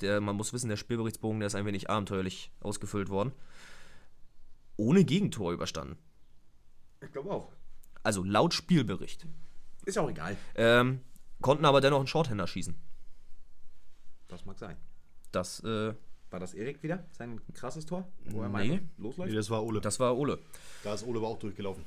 [0.02, 3.34] der, man muss wissen, der Spielberichtsbogen, der ist ein wenig abenteuerlich ausgefüllt worden,
[4.78, 5.98] ohne Gegentor überstanden.
[7.02, 7.52] Ich glaube auch.
[8.04, 9.27] Also laut Spielbericht.
[9.86, 10.36] Ist ja auch egal.
[10.56, 11.00] Ähm,
[11.42, 12.75] konnten aber dennoch einen Shorthänder schießen.
[14.27, 14.75] Das mag sein.
[15.31, 15.94] Das, äh,
[16.31, 17.06] War das Erik wieder?
[17.12, 18.08] Sein krasses Tor?
[18.25, 18.52] Wo er Nee.
[18.69, 19.29] mal losläuft?
[19.29, 19.79] Nee, das war Ole.
[19.81, 20.40] das war Ole.
[20.83, 21.83] Da ist Ole aber auch durchgelaufen.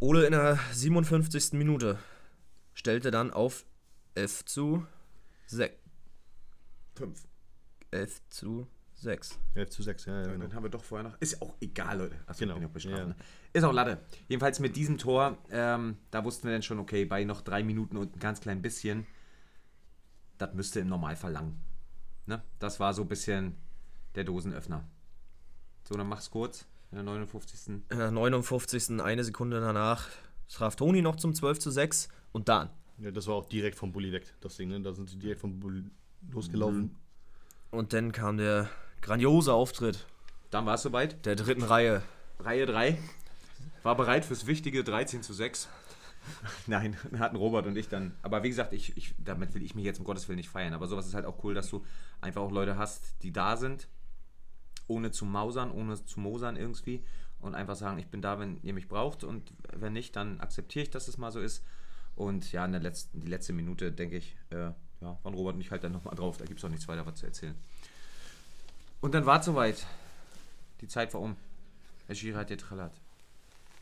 [0.00, 1.52] Ole in der 57.
[1.54, 1.98] Minute
[2.74, 3.64] stellte dann auf
[4.14, 4.86] 11 zu
[5.46, 5.74] 6.
[6.94, 7.26] Fünf.
[7.90, 8.66] 11 zu
[9.00, 9.38] 6.
[9.54, 10.44] 11 zu 6, ja, ja, genau.
[10.44, 11.20] Dann haben wir doch vorher noch.
[11.20, 12.16] Ist ja auch egal, Leute.
[12.26, 12.54] Achso, Genau.
[12.54, 13.14] bin ich auch bestraft, Ja?
[13.52, 13.98] Ist auch Latte.
[14.28, 17.96] Jedenfalls mit diesem Tor, ähm, da wussten wir dann schon, okay, bei noch drei Minuten
[17.96, 19.06] und ein ganz klein bisschen,
[20.38, 21.54] das müsste im Normalfall lang.
[22.26, 22.42] Ne?
[22.58, 23.54] Das war so ein bisschen
[24.14, 24.84] der Dosenöffner.
[25.84, 26.66] So, dann mach's kurz.
[26.90, 27.68] In der 59.
[27.90, 29.00] In der 59.
[29.00, 30.08] eine Sekunde danach
[30.48, 32.70] traf Toni noch zum 12 zu 6 und dann.
[32.98, 34.80] Ja, das war auch direkt vom Bulli weg, das Ding, ne?
[34.80, 35.84] Da sind sie direkt vom Bulli
[36.32, 36.96] losgelaufen.
[37.70, 38.68] Und dann kam der
[39.02, 40.06] grandiose Auftritt
[40.50, 41.24] Dann war es soweit.
[41.26, 42.02] der dritten Reihe.
[42.40, 42.98] Reihe 3
[43.82, 45.68] war bereit fürs wichtige 13 zu 6.
[46.66, 48.14] Nein, hatten Robert und ich dann.
[48.22, 50.74] Aber wie gesagt, ich, ich, damit will ich mich jetzt um Gottes Willen nicht feiern.
[50.74, 51.84] Aber sowas ist halt auch cool, dass du
[52.20, 53.88] einfach auch Leute hast, die da sind,
[54.86, 57.02] ohne zu mausern, ohne zu mosern irgendwie.
[57.40, 59.24] Und einfach sagen, ich bin da, wenn ihr mich braucht.
[59.24, 61.64] Und wenn nicht, dann akzeptiere ich, dass es mal so ist.
[62.16, 65.60] Und ja, in der letzten, die letzte Minute, denke ich, äh, ja, waren Robert und
[65.60, 66.36] ich halt dann nochmal drauf.
[66.36, 67.54] Da gibt es auch nichts weiter was zu erzählen.
[69.00, 69.86] Und dann war es soweit.
[70.80, 71.36] Die Zeit war um.
[72.06, 72.92] Herr Schiri hat getrellert.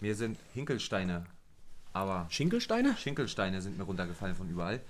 [0.01, 1.25] Mir sind Hinkelsteine,
[1.93, 2.97] aber Schinkelsteine?
[2.97, 4.81] Schinkelsteine sind mir runtergefallen von überall.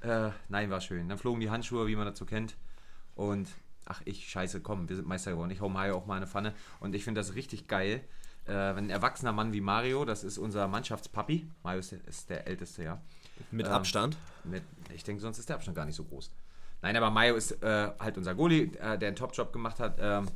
[0.00, 1.08] Äh, nein, war schön.
[1.08, 2.56] Dann flogen die Handschuhe, wie man dazu kennt.
[3.14, 3.48] Und
[3.84, 5.50] ach, ich scheiße, komm, wir sind Meister geworden.
[5.50, 6.54] Ich hau Mario auch mal eine Pfanne.
[6.80, 8.02] Und ich finde das richtig geil,
[8.46, 12.30] äh, wenn ein erwachsener Mann wie Mario, das ist unser Mannschaftspapi, Mario ist der, ist
[12.30, 13.00] der älteste, ja.
[13.50, 14.16] Mit Ähm, Abstand.
[14.44, 14.64] Mit,
[14.94, 16.30] ich denke, sonst ist der Abstand gar nicht so groß.
[16.82, 19.98] Nein, aber Mayo ist äh, halt unser Goalie, äh, der einen Top-Job gemacht hat.
[20.00, 20.26] Ähm,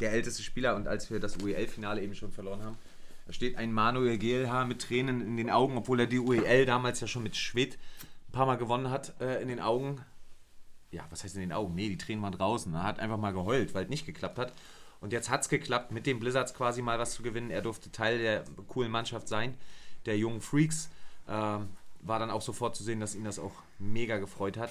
[0.00, 2.78] der älteste Spieler und als wir das UEL-Finale eben schon verloren haben,
[3.26, 7.00] da steht ein Manuel GLH mit Tränen in den Augen, obwohl er die UEL damals
[7.00, 7.78] ja schon mit Schwed
[8.28, 10.00] ein paar Mal gewonnen hat, äh, in den Augen.
[10.90, 11.74] Ja, was heißt in den Augen?
[11.74, 12.74] Nee, die Tränen waren draußen.
[12.74, 14.52] Er hat einfach mal geheult, weil es nicht geklappt hat.
[15.00, 17.50] Und jetzt hat es geklappt, mit den Blizzards quasi mal was zu gewinnen.
[17.50, 19.56] Er durfte Teil der coolen Mannschaft sein,
[20.06, 20.90] der jungen Freaks.
[21.28, 21.68] Ähm,
[22.00, 24.70] war dann auch sofort zu sehen, dass ihn das auch mega gefreut hat.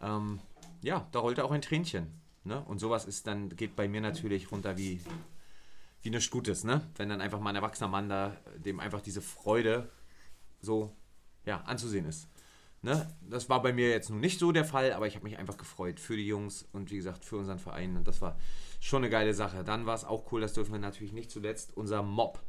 [0.00, 0.40] Ähm,
[0.82, 2.20] ja, da rollte auch ein Tränchen.
[2.44, 2.62] Ne?
[2.64, 5.00] Und sowas ist dann, geht bei mir natürlich runter wie,
[6.02, 6.80] wie nichts Gutes, ne?
[6.96, 9.90] Wenn dann einfach mal ein erwachsener Mann da, dem einfach diese Freude
[10.60, 10.92] so
[11.44, 12.28] ja, anzusehen ist.
[12.80, 13.08] Ne?
[13.28, 15.56] Das war bei mir jetzt nun nicht so der Fall, aber ich habe mich einfach
[15.56, 18.36] gefreut für die Jungs und wie gesagt für unseren Verein und das war
[18.80, 19.64] schon eine geile Sache.
[19.64, 22.40] Dann war es auch cool, das dürfen wir natürlich nicht zuletzt, unser Mob.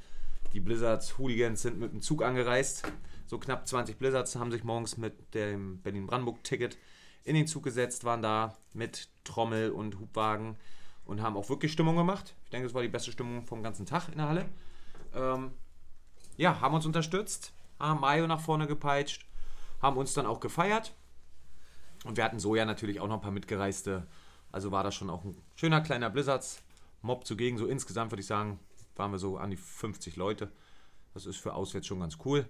[0.53, 2.83] Die Blizzards Hooligans sind mit dem Zug angereist.
[3.25, 6.77] So knapp 20 Blizzards haben sich morgens mit dem Berlin-Brandenburg-Ticket
[7.29, 10.57] in den Zug gesetzt, waren da mit Trommel und Hubwagen
[11.05, 12.35] und haben auch wirklich Stimmung gemacht.
[12.45, 14.45] Ich denke, es war die beste Stimmung vom ganzen Tag in der Halle.
[15.13, 15.51] Ähm,
[16.37, 19.27] ja, haben uns unterstützt, haben Mayo nach vorne gepeitscht,
[19.79, 20.95] haben uns dann auch gefeiert.
[22.03, 24.07] Und wir hatten so ja natürlich auch noch ein paar Mitgereiste.
[24.51, 27.59] Also war das schon auch ein schöner kleiner Blizzards-Mob zugegen.
[27.59, 28.59] So insgesamt würde ich sagen,
[28.95, 30.51] waren wir so an die 50 Leute.
[31.13, 32.49] Das ist für auswärts schon ganz cool.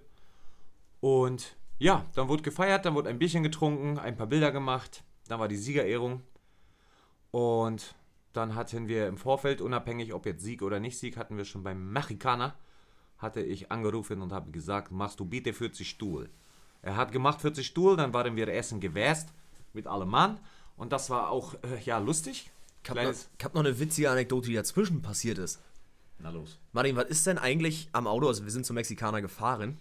[1.00, 5.02] Und ja, dann wurde gefeiert, dann wurde ein Bierchen getrunken, ein paar Bilder gemacht.
[5.28, 6.22] Dann war die Siegerehrung.
[7.30, 7.94] Und
[8.34, 11.62] dann hatten wir im Vorfeld, unabhängig ob jetzt Sieg oder nicht Sieg, hatten wir schon
[11.62, 12.54] beim Mexikaner,
[13.16, 16.28] hatte ich angerufen und habe gesagt, machst du bitte 40 Stuhl.
[16.82, 19.32] Er hat gemacht 40 Stuhl, dann waren wir essen gewässt
[19.72, 20.38] mit allem Mann.
[20.76, 22.50] Und das war auch, äh, ja, lustig.
[22.84, 25.60] Ich habe noch, hab noch eine witzige Anekdote, die dazwischen passiert ist.
[26.18, 26.58] Na los.
[26.72, 28.28] Martin, was ist denn eigentlich am Auto?
[28.28, 29.78] Also wir sind zum Mexikaner gefahren.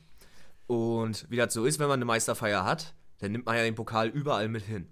[0.70, 3.74] Und wie das so ist, wenn man eine Meisterfeier hat, dann nimmt man ja den
[3.74, 4.88] Pokal überall mit hin.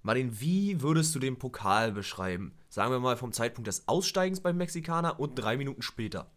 [0.00, 2.54] Martin, wie würdest du den Pokal beschreiben?
[2.70, 6.30] Sagen wir mal vom Zeitpunkt des Aussteigens beim Mexikaner und drei Minuten später.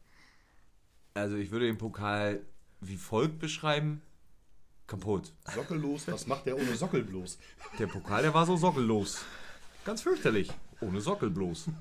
[1.13, 2.41] Also ich würde den Pokal
[2.81, 4.01] wie folgt beschreiben.
[4.87, 5.31] Kaputt.
[5.55, 7.37] Sockellos, was macht der ohne Sockel bloß?
[7.79, 9.23] Der Pokal, der war so sockellos.
[9.85, 10.51] Ganz fürchterlich.
[10.87, 11.69] Ohne Sockel bloß.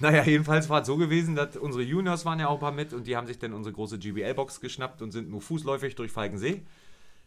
[0.00, 2.92] Naja, jedenfalls war es so gewesen, dass unsere Juniors waren ja auch ein paar mit
[2.92, 6.62] und die haben sich dann unsere große GBL-Box geschnappt und sind nur fußläufig durch Falkensee.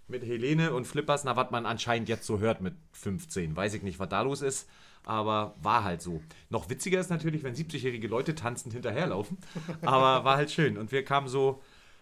[0.09, 3.55] Mit Helene und Flippers, na, was man anscheinend jetzt so hört mit 15.
[3.55, 4.69] Weiß ich nicht, was da los ist,
[5.05, 6.21] aber war halt so.
[6.49, 9.37] Noch witziger ist natürlich, wenn 70-jährige Leute tanzend hinterherlaufen,
[9.81, 10.77] aber war halt schön.
[10.77, 11.61] Und wir kamen so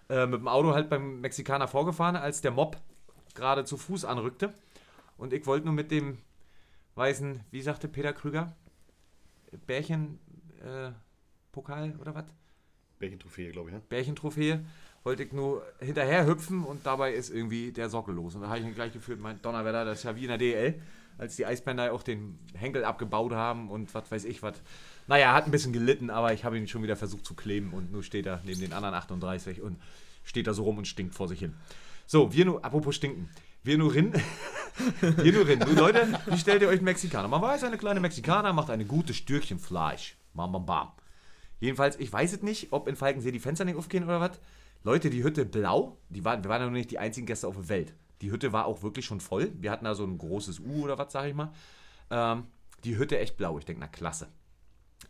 [0.09, 2.77] äh, mit dem Auto halt beim Mexikaner vorgefahren, als der Mob
[3.35, 4.53] gerade zu Fuß anrückte.
[5.17, 6.17] Und ich wollte nur mit dem
[6.95, 8.53] weißen, wie sagte Peter Krüger?
[9.57, 10.19] Bärchen,
[10.61, 10.91] äh,
[11.99, 12.25] oder was?
[12.99, 13.81] Bärchentrophäe, glaube ich, ne?
[13.87, 14.65] Bärchentrophäe.
[15.03, 18.35] Wollte ich nur hinterher hüpfen und dabei ist irgendwie der Sockel los.
[18.35, 20.39] Und da habe ich mich gleich gefühlt, mein Donnerwetter, das ist ja wie in der
[20.39, 20.81] DL,
[21.17, 24.61] als die Eisbänder auch den Henkel abgebaut haben und was weiß ich was.
[25.07, 27.91] Naja, hat ein bisschen gelitten, aber ich habe ihn schon wieder versucht zu kleben und
[27.91, 29.77] nur steht er neben den anderen 38 und
[30.23, 31.53] steht da so rum und stinkt vor sich hin.
[32.07, 33.29] So, wir nur, apropos stinken.
[33.65, 34.13] Wir nur rin.
[34.99, 35.57] wir nur rin.
[35.57, 37.27] Nur Leute, wie stellt ihr euch einen Mexikaner?
[37.27, 40.17] Man weiß, eine kleine Mexikaner macht eine gute Stückchen Fleisch.
[40.35, 40.91] Bam, bam, bam.
[41.59, 44.39] Jedenfalls, ich weiß es nicht, ob in Falkensee die Fenster nicht aufgehen oder was.
[44.83, 47.55] Leute, die Hütte blau, die waren, wir waren ja noch nicht die einzigen Gäste auf
[47.55, 47.95] der Welt.
[48.21, 49.51] Die Hütte war auch wirklich schon voll.
[49.57, 51.51] Wir hatten da so ein großes U oder was, sag ich mal.
[52.11, 52.43] Ähm,
[52.83, 53.57] die Hütte echt blau.
[53.57, 54.27] Ich denke, na klasse.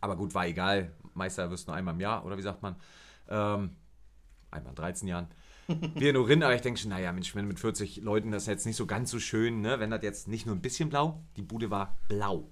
[0.00, 0.94] Aber gut, war egal.
[1.12, 2.76] Meister wirst nur einmal im Jahr, oder wie sagt man?
[3.28, 3.76] Ähm,
[4.50, 5.28] einmal in 13 Jahren.
[5.94, 8.48] Wir nur rin, aber ich denke schon, naja, Mensch, wenn mit 40 Leuten das ist
[8.48, 9.80] jetzt nicht so ganz so schön, ne?
[9.80, 12.48] Wenn das jetzt nicht nur ein bisschen blau, die Bude war blau.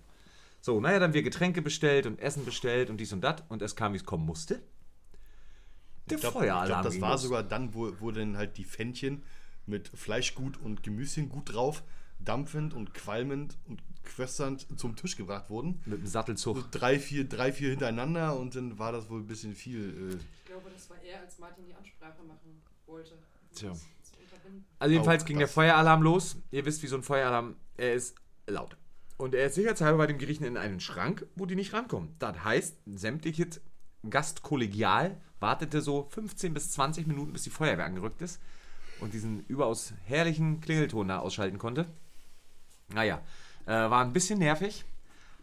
[0.61, 3.77] So, naja, dann wir Getränke bestellt und Essen bestellt und dies und das und es
[3.77, 4.63] kam, wie es kommen musste.
[6.07, 6.67] Der Ich glaube, Feueralarm.
[6.69, 7.23] glaub, das ging war los.
[7.23, 9.23] sogar dann, wo, wo dann halt die Fännchen
[9.67, 11.83] mit Fleischgut und Gemüschen gut drauf,
[12.19, 15.81] dampfend und qualmend und quösternd zum Tisch gebracht wurden.
[15.87, 16.71] mit dem So Sattelzug.
[16.73, 20.13] drei, vier, drei, vier hintereinander und dann war das wohl ein bisschen viel.
[20.13, 23.19] Äh, Ich glaube, das war er, als Martin die Ansprache machen wollte.
[23.55, 23.73] Tja.
[24.79, 25.49] Also jedenfalls Auch ging der.
[25.49, 26.37] Feueralarm los.
[26.51, 28.17] Ihr wisst, wie so ein Feueralarm, er ist
[28.47, 28.77] laut.
[29.17, 32.15] Und er ist sicherheitshalber bei dem Griechen in einen Schrank, wo die nicht rankommen.
[32.19, 33.61] Das heißt, sämtliches
[34.09, 38.41] Gastkollegial wartete so 15 bis 20 Minuten, bis die Feuerwehr angerückt ist
[39.01, 41.87] und diesen überaus herrlichen Klingelton da ausschalten konnte.
[42.93, 43.23] Naja,
[43.67, 44.85] äh, war ein bisschen nervig,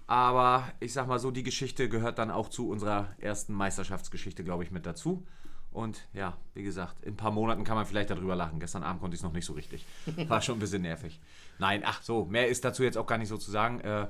[0.07, 4.63] aber ich sag mal so, die Geschichte gehört dann auch zu unserer ersten Meisterschaftsgeschichte, glaube
[4.63, 5.25] ich, mit dazu.
[5.71, 8.59] Und ja, wie gesagt, in ein paar Monaten kann man vielleicht darüber lachen.
[8.59, 9.85] Gestern Abend konnte ich es noch nicht so richtig.
[10.27, 11.19] War schon ein bisschen nervig.
[11.59, 13.79] Nein, ach so, mehr ist dazu jetzt auch gar nicht so zu sagen.
[13.81, 14.07] Äh,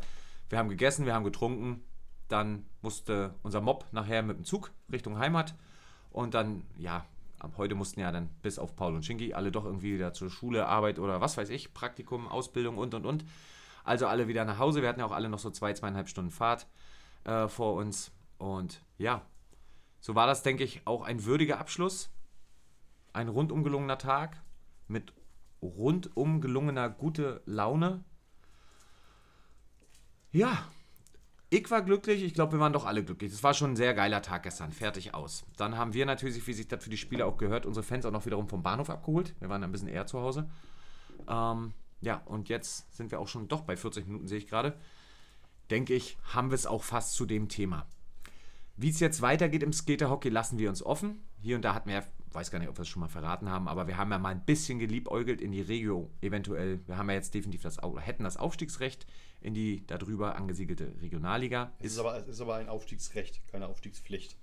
[0.50, 1.84] wir haben gegessen, wir haben getrunken.
[2.28, 5.54] Dann musste unser Mob nachher mit dem Zug Richtung Heimat.
[6.12, 7.06] Und dann, ja,
[7.58, 10.68] heute mussten ja dann bis auf Paul und Schinki alle doch irgendwie wieder zur Schule,
[10.68, 13.26] Arbeit oder was weiß ich, Praktikum, Ausbildung und und und.
[13.84, 14.82] Also alle wieder nach Hause.
[14.82, 16.68] Wir hatten ja auch alle noch so zwei, zweieinhalb Stunden Fahrt
[17.24, 18.12] äh, vor uns.
[18.38, 19.22] Und ja,
[20.02, 22.10] so war das, denke ich, auch ein würdiger Abschluss.
[23.14, 24.42] Ein rundum gelungener Tag
[24.88, 25.14] mit
[25.62, 28.04] rundum gelungener gute Laune.
[30.32, 30.66] Ja,
[31.50, 33.32] ich war glücklich, ich glaube, wir waren doch alle glücklich.
[33.32, 35.46] Es war schon ein sehr geiler Tag gestern, fertig aus.
[35.58, 38.12] Dann haben wir natürlich, wie sich das für die Spieler auch gehört, unsere Fans auch
[38.12, 39.36] noch wiederum vom Bahnhof abgeholt.
[39.40, 40.50] Wir waren ein bisschen eher zu Hause.
[41.28, 44.78] Ähm, ja, und jetzt sind wir auch schon doch bei 40 Minuten, sehe ich gerade.
[45.70, 47.86] Denke ich, haben wir es auch fast zu dem Thema.
[48.78, 51.22] Wie es jetzt weitergeht im Skaterhockey, lassen wir uns offen.
[51.42, 53.50] Hier und da hatten wir, ja- weiß gar nicht, ob wir es schon mal verraten
[53.50, 56.80] haben, aber wir haben ja mal ein bisschen geliebäugelt in die Regio eventuell.
[56.88, 59.06] Wir haben ja jetzt definitiv das, hätten das Aufstiegsrecht
[59.42, 61.72] in die darüber angesiedelte Regionalliga.
[61.80, 64.38] Es ist, aber, es ist aber ein Aufstiegsrecht, keine Aufstiegspflicht.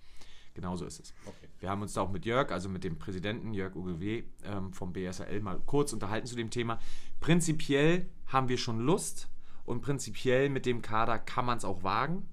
[0.55, 1.15] Genauso ist es.
[1.25, 1.47] Okay.
[1.61, 4.93] Wir haben uns da auch mit Jörg, also mit dem Präsidenten Jörg UGW ähm, vom
[4.93, 6.81] BSRL mal kurz unterhalten zu dem Thema.
[7.21, 9.29] Prinzipiell haben wir schon Lust
[9.65, 12.29] und prinzipiell mit dem Kader kann man es auch wagen.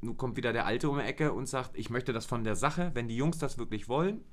[0.00, 2.56] Nun kommt wieder der Alte um die Ecke und sagt, ich möchte das von der
[2.56, 4.24] Sache, wenn die Jungs das wirklich wollen,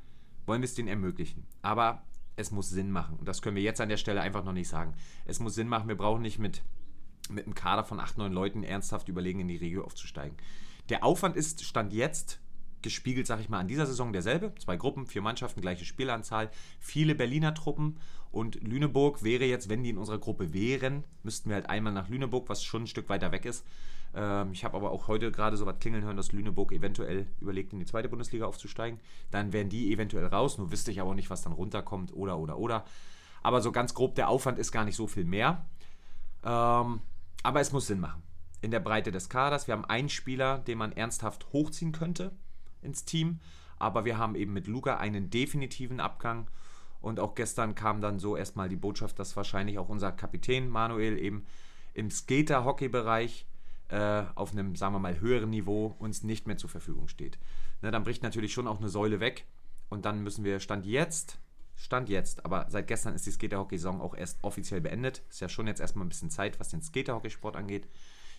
[0.45, 1.45] wollen wir es denen ermöglichen.
[1.61, 2.03] Aber
[2.37, 3.17] es muss Sinn machen.
[3.17, 4.93] Und das können wir jetzt an der Stelle einfach noch nicht sagen.
[5.25, 5.87] Es muss Sinn machen.
[5.87, 6.61] Wir brauchen nicht mit,
[7.29, 10.37] mit einem Kader von acht, neun Leuten ernsthaft überlegen, in die Regio aufzusteigen.
[10.89, 12.39] Der Aufwand ist, stand jetzt,
[12.81, 14.53] gespiegelt, sag ich mal, an dieser Saison derselbe.
[14.59, 16.49] Zwei Gruppen, vier Mannschaften, gleiche Spielanzahl,
[16.79, 17.97] viele Berliner Truppen
[18.31, 22.09] und Lüneburg wäre jetzt, wenn die in unserer Gruppe wären, müssten wir halt einmal nach
[22.09, 23.65] Lüneburg, was schon ein Stück weiter weg ist.
[24.13, 27.73] Ähm, ich habe aber auch heute gerade so was klingeln hören, dass Lüneburg eventuell überlegt,
[27.73, 28.99] in die zweite Bundesliga aufzusteigen.
[29.31, 32.37] Dann wären die eventuell raus, nur wüsste ich aber auch nicht, was dann runterkommt oder
[32.37, 32.85] oder oder.
[33.43, 35.65] Aber so ganz grob, der Aufwand ist gar nicht so viel mehr.
[36.43, 37.01] Ähm,
[37.43, 38.23] aber es muss Sinn machen.
[38.61, 39.67] In der Breite des Kaders.
[39.67, 42.31] Wir haben einen Spieler, den man ernsthaft hochziehen könnte
[42.81, 43.39] ins Team.
[43.79, 46.49] Aber wir haben eben mit Luca einen definitiven Abgang.
[46.99, 51.19] Und auch gestern kam dann so erstmal die Botschaft, dass wahrscheinlich auch unser Kapitän Manuel
[51.19, 51.45] eben
[51.93, 53.45] im Skater-Hockey-Bereich
[53.89, 57.37] äh, auf einem, sagen wir mal, höheren Niveau uns nicht mehr zur Verfügung steht.
[57.81, 59.45] Ne, dann bricht natürlich schon auch eine Säule weg.
[59.89, 61.39] Und dann müssen wir Stand jetzt,
[61.75, 65.21] Stand jetzt, aber seit gestern ist die Skater-Hockey-Saison auch erst offiziell beendet.
[65.29, 67.87] Ist ja schon jetzt erstmal ein bisschen Zeit, was den Skater-Hockey-Sport angeht.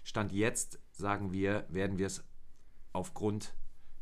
[0.03, 2.25] Stand jetzt, sagen wir, werden wir es
[2.93, 3.55] aufgrund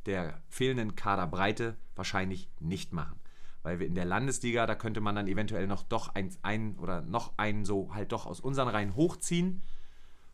[0.07, 3.21] der fehlenden Kaderbreite wahrscheinlich nicht machen.
[3.63, 7.03] Weil wir in der Landesliga, da könnte man dann eventuell noch doch ein, ein oder
[7.03, 9.63] noch einen so halt doch aus unseren Reihen hochziehen,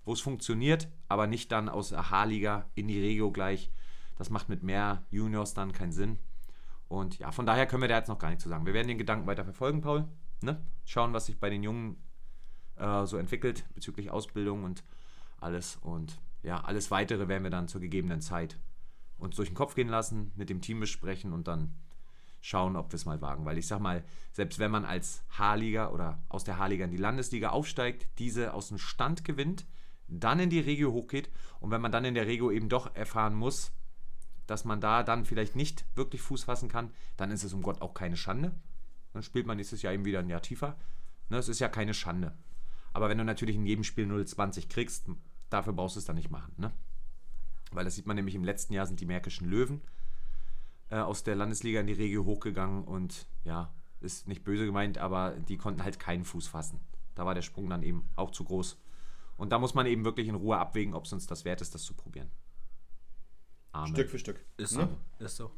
[0.05, 3.71] wo es funktioniert, aber nicht dann aus der H-Liga in die Regio gleich.
[4.17, 6.19] Das macht mit mehr Juniors dann keinen Sinn.
[6.89, 8.67] Und ja, von daher können wir da jetzt noch gar nicht zu sagen.
[8.67, 10.07] Wir werden den Gedanken weiter verfolgen, Paul.
[10.43, 10.63] Ne?
[10.85, 11.97] Schauen, was sich bei den Jungen
[12.77, 14.85] äh, so entwickelt bezüglich Ausbildung und
[15.41, 15.77] alles.
[15.77, 18.59] Und ja, alles weitere werden wir dann zur gegebenen Zeit
[19.19, 21.75] uns durch den Kopf gehen lassen, mit dem Team besprechen und dann
[22.41, 23.45] schauen, ob wir es mal wagen.
[23.45, 26.97] Weil ich sag mal, selbst wenn man als H-Liga oder aus der H-Liga in die
[26.97, 29.65] Landesliga aufsteigt, diese aus dem Stand gewinnt,
[30.21, 33.35] dann in die Regio hochgeht und wenn man dann in der Regio eben doch erfahren
[33.35, 33.73] muss,
[34.47, 37.81] dass man da dann vielleicht nicht wirklich Fuß fassen kann, dann ist es um Gott
[37.81, 38.53] auch keine Schande.
[39.13, 40.77] Dann spielt man nächstes Jahr eben wieder ein Jahr tiefer.
[41.29, 42.37] Ne, es ist ja keine Schande.
[42.93, 45.07] Aber wenn du natürlich in jedem Spiel 0,20 kriegst,
[45.49, 46.53] dafür brauchst du es dann nicht machen.
[46.57, 46.73] Ne?
[47.71, 49.81] Weil das sieht man nämlich im letzten Jahr sind die Märkischen Löwen
[50.91, 55.31] äh, aus der Landesliga in die Regio hochgegangen und ja, ist nicht böse gemeint, aber
[55.49, 56.81] die konnten halt keinen Fuß fassen.
[57.15, 58.82] Da war der Sprung dann eben auch zu groß.
[59.43, 61.75] Und da muss man eben wirklich in Ruhe abwägen, ob es uns das wert ist,
[61.75, 62.31] das zu probieren.
[63.73, 63.93] Amen.
[63.93, 64.41] Stück für Stück.
[64.57, 64.89] Ist Ne?
[65.19, 65.25] so.
[65.25, 65.51] Ist so.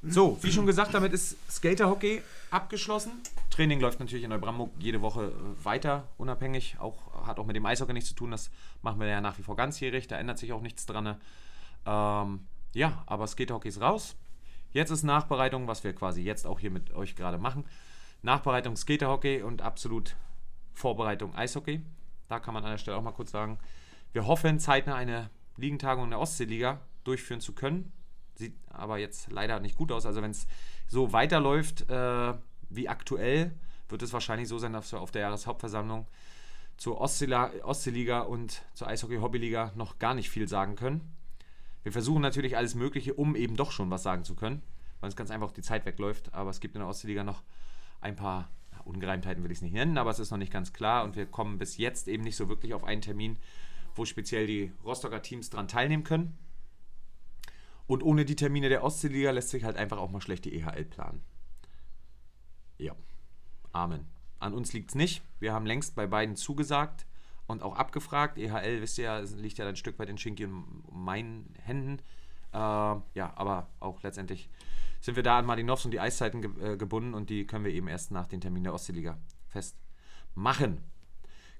[0.00, 3.12] So, wie schon gesagt, damit ist Skaterhockey abgeschlossen.
[3.50, 6.78] Training läuft natürlich in Neubrandenburg jede Woche äh, weiter, unabhängig.
[6.80, 8.30] Auch, hat auch mit dem Eishockey nichts zu tun.
[8.30, 8.50] Das
[8.80, 10.06] machen wir ja nach wie vor ganzjährig.
[10.06, 11.20] Da ändert sich auch nichts dran.
[11.84, 12.40] Ähm,
[12.72, 14.16] ja, aber Skaterhockey ist raus.
[14.70, 17.66] Jetzt ist Nachbereitung, was wir quasi jetzt auch hier mit euch gerade machen.
[18.22, 20.16] Nachbereitung Skaterhockey und absolut
[20.72, 21.82] Vorbereitung Eishockey.
[22.28, 23.58] Da kann man an der Stelle auch mal kurz sagen,
[24.12, 27.92] wir hoffen zeitnah eine Ligentagung in der Ostseeliga durchführen zu können.
[28.36, 30.06] Sieht aber jetzt leider nicht gut aus.
[30.06, 30.46] Also wenn es
[30.88, 32.34] so weiterläuft, äh,
[32.70, 33.52] wie aktuell
[33.88, 36.06] wird es wahrscheinlich so sein, dass wir auf der Jahreshauptversammlung
[36.76, 41.14] zur Ostseeliga und zur Eishockey-Hobbyliga noch gar nicht viel sagen können.
[41.82, 44.62] Wir versuchen natürlich alles Mögliche, um eben doch schon was sagen zu können,
[45.00, 46.32] weil uns ganz einfach die Zeit wegläuft.
[46.34, 47.42] Aber es gibt in der Ostseeliga noch
[48.00, 48.48] ein paar
[48.84, 51.26] Ungereimtheiten, will ich es nicht nennen, aber es ist noch nicht ganz klar und wir
[51.26, 53.38] kommen bis jetzt eben nicht so wirklich auf einen Termin,
[53.94, 56.38] wo speziell die Rostocker Teams dran teilnehmen können.
[57.86, 60.84] Und ohne die Termine der Ostseeliga lässt sich halt einfach auch mal schlecht die EHL
[60.86, 61.22] planen.
[62.78, 62.94] Ja,
[63.74, 64.06] Amen.
[64.38, 65.22] An uns liegt es nicht.
[65.40, 67.06] Wir haben längst bei beiden zugesagt
[67.48, 68.38] und auch abgefragt.
[68.38, 71.98] EHL, wisst ihr ja, liegt ja ein Stück weit in Schinki und meinen Händen.
[72.52, 74.48] Äh, ja, aber auch letztendlich
[75.04, 77.72] sind wir da an Martinovs und die Eiszeiten ge äh, gebunden und die können wir
[77.72, 80.78] eben erst nach den Termin der Ostseeliga festmachen.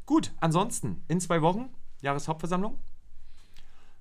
[0.07, 1.69] Gut, ansonsten in zwei Wochen
[2.01, 2.79] Jahreshauptversammlung.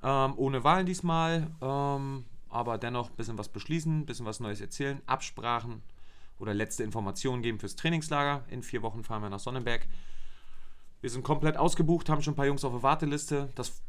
[0.02, 4.62] Ähm, ohne Wahlen diesmal, ähm, aber dennoch ein bisschen was beschließen, ein bisschen was Neues
[4.62, 5.82] erzählen, Absprachen
[6.40, 8.46] oder letzte Informationen geben fürs Trainingslager.
[8.50, 9.86] In vier Wochen fahren wir nach Sonnenberg.
[11.02, 13.50] Wir sind komplett ausgebucht, haben schon ein paar Jungs auf der Warteliste.
[13.56, 13.82] Das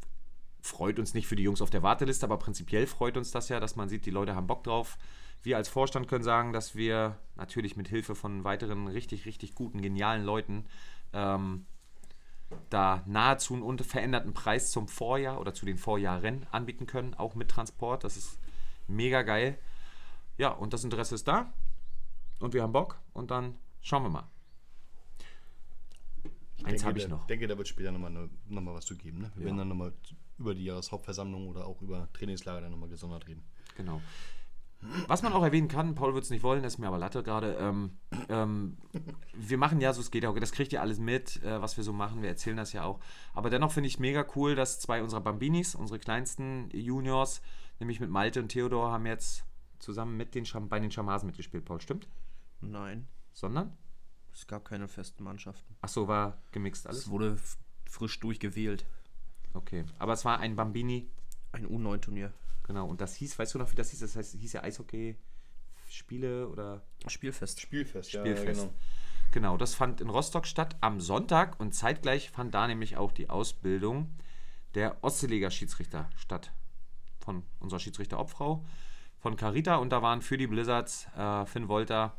[0.64, 3.60] freut uns nicht für die Jungs auf der Warteliste, aber prinzipiell freut uns das ja,
[3.60, 4.96] dass man sieht, die Leute haben Bock drauf.
[5.42, 9.82] Wir als Vorstand können sagen, dass wir natürlich mit Hilfe von weiteren richtig, richtig guten,
[9.82, 10.64] genialen Leuten
[11.12, 11.66] ähm,
[12.70, 17.50] da nahezu einen unveränderten Preis zum Vorjahr oder zu den Vorjahren anbieten können, auch mit
[17.50, 18.02] Transport.
[18.02, 18.38] Das ist
[18.88, 19.58] mega geil.
[20.38, 21.52] Ja, und das Interesse ist da
[22.40, 24.28] und wir haben Bock und dann schauen wir mal.
[26.62, 27.26] Eins denke, habe ich noch.
[27.26, 29.18] denke, da wird später nochmal noch mal was zu geben.
[29.18, 29.30] Ne?
[29.34, 29.46] Wir Ja.
[29.48, 29.92] werden dann nochmal
[30.38, 33.44] über die Jahreshauptversammlung oder auch über Trainingslager dann nochmal gesondert reden.
[33.76, 34.00] Genau.
[35.06, 37.22] Was man auch erwähnen kann, Paul wird es nicht wollen, das ist mir aber Latte
[37.22, 37.56] gerade.
[37.58, 37.96] Ähm,
[38.28, 38.76] ähm,
[39.32, 42.22] wir machen ja so Skaterhockey, das kriegt ihr alles mit, äh, was wir so machen,
[42.22, 43.00] wir erzählen das ja auch.
[43.32, 47.40] Aber dennoch finde ich mega cool, dass zwei unserer Bambinis, unsere kleinsten Juniors,
[47.80, 49.44] nämlich mit Malte und Theodor, haben jetzt
[49.78, 52.08] zusammen mit den Scham bei den Schamasen mitgespielt, Paul, stimmt?
[52.60, 53.76] Nein, Sondern?
[54.32, 55.76] es gab keine festen Mannschaften.
[55.80, 57.00] Ach so, war gemixt alles?
[57.00, 57.36] Es wurde
[57.88, 58.84] frisch durchgewählt.
[59.54, 61.08] Okay, aber es war ein Bambini,
[61.52, 62.32] Ein U9-Turnier.
[62.64, 64.00] genau, und das hieß, weißt du noch, wie das hieß?
[64.00, 65.16] Das heißt, hieß ja Eishockey
[65.88, 67.60] Spiele oder Spielfest.
[67.60, 68.68] Spielfest, Spielfest.
[69.30, 73.30] Genau, das fand in Rostock statt am Sonntag und zeitgleich fand da nämlich auch die
[73.30, 74.12] Ausbildung
[74.74, 76.52] der Ostseeliga-Schiedsrichter statt.
[77.20, 78.64] Von unserer Schiedsrichter-Obfrau,
[79.18, 82.16] von Carita und da waren für die Blizzards äh, Finn Wolter,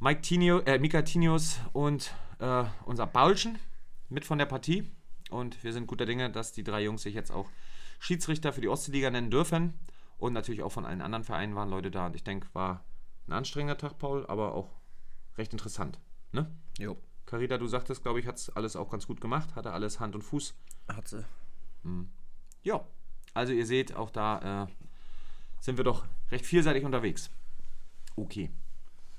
[0.00, 3.58] Mike Tinio, äh, Mika Tinius und äh, unser Paulchen
[4.08, 4.90] mit von der Partie.
[5.30, 7.50] Und wir sind guter Dinge, dass die drei Jungs sich jetzt auch
[7.98, 9.74] Schiedsrichter für die Ostseeliga nennen dürfen.
[10.18, 12.06] Und natürlich auch von allen anderen Vereinen waren Leute da.
[12.06, 12.84] Und ich denke, war
[13.26, 14.70] ein anstrengender Tag, Paul, aber auch
[15.36, 15.98] recht interessant.
[16.32, 16.50] Ne?
[16.78, 19.54] Jo, Carita, du sagtest, glaube ich, hat es alles auch ganz gut gemacht.
[19.54, 20.54] Hatte alles Hand und Fuß.
[20.88, 21.24] hat sie.
[22.62, 22.84] Ja,
[23.34, 24.66] also ihr seht, auch da äh,
[25.60, 27.30] sind wir doch recht vielseitig unterwegs.
[28.16, 28.50] Okay,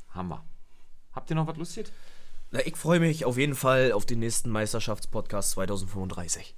[0.09, 0.43] haben wir.
[1.13, 1.91] Habt ihr noch was lustig?
[2.51, 6.55] Na, ich freue mich auf jeden Fall auf den nächsten Meisterschaftspodcast 2035.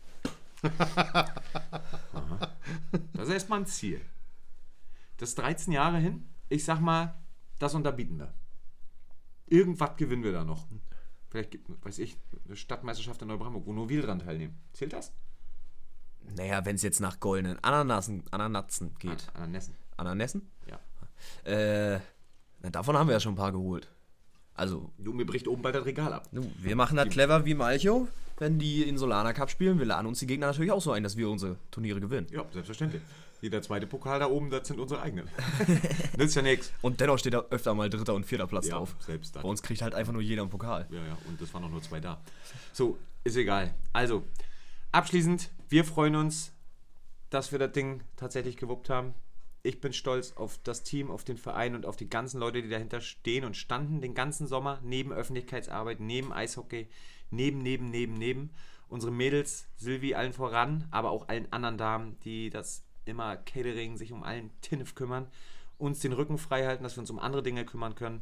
[3.13, 4.01] Das ist erstmal ein Ziel.
[5.17, 6.29] Das ist 13 Jahre hin.
[6.49, 7.15] Ich sag mal,
[7.59, 8.33] das unterbieten wir.
[9.47, 10.65] Irgendwas gewinnen wir da noch.
[11.29, 14.59] Vielleicht gibt, weiß ich, eine Stadtmeisterschaft in Neubrandenburg, wo nur wir dran teilnehmen.
[14.73, 15.11] Zählt das?
[16.35, 19.29] Naja, wenn es jetzt nach goldenen Ananasen, Ananatzen geht.
[19.33, 19.75] An, an Nessen.
[19.97, 20.49] Ananassen?
[20.67, 20.79] Ja.
[21.43, 21.99] Äh,
[22.61, 23.89] na, davon haben wir ja schon ein paar geholt.
[24.61, 26.29] Also, mir bricht oben bald das Regal ab.
[26.31, 28.07] wir machen das clever wie Malcho.
[28.37, 31.01] Wenn die in Solana Cup spielen, wir laden uns die Gegner natürlich auch so ein,
[31.01, 32.27] dass wir unsere Turniere gewinnen.
[32.29, 33.01] Ja, selbstverständlich.
[33.41, 35.27] Jeder zweite Pokal da oben, das sind unsere eigenen.
[36.19, 36.71] ist ja nichts.
[36.83, 38.95] Und dennoch steht da öfter mal dritter und vierter Platz Ja, drauf.
[38.99, 39.41] selbst dann.
[39.41, 40.85] Bei uns kriegt halt einfach nur jeder einen Pokal.
[40.91, 42.21] Ja, ja, und das waren noch nur zwei da.
[42.71, 43.73] So, ist egal.
[43.93, 44.21] Also,
[44.91, 46.51] abschließend, wir freuen uns,
[47.31, 49.15] dass wir das Ding tatsächlich gewuppt haben.
[49.63, 52.69] Ich bin stolz auf das Team, auf den Verein und auf die ganzen Leute, die
[52.69, 56.87] dahinter stehen und standen den ganzen Sommer, neben Öffentlichkeitsarbeit, neben Eishockey,
[57.29, 58.51] neben, neben, neben, neben.
[58.89, 64.11] Unsere Mädels, Silvi allen voran, aber auch allen anderen Damen, die das immer Catering, sich
[64.11, 65.27] um allen Tinnef kümmern,
[65.77, 68.21] uns den Rücken frei halten, dass wir uns um andere Dinge kümmern können.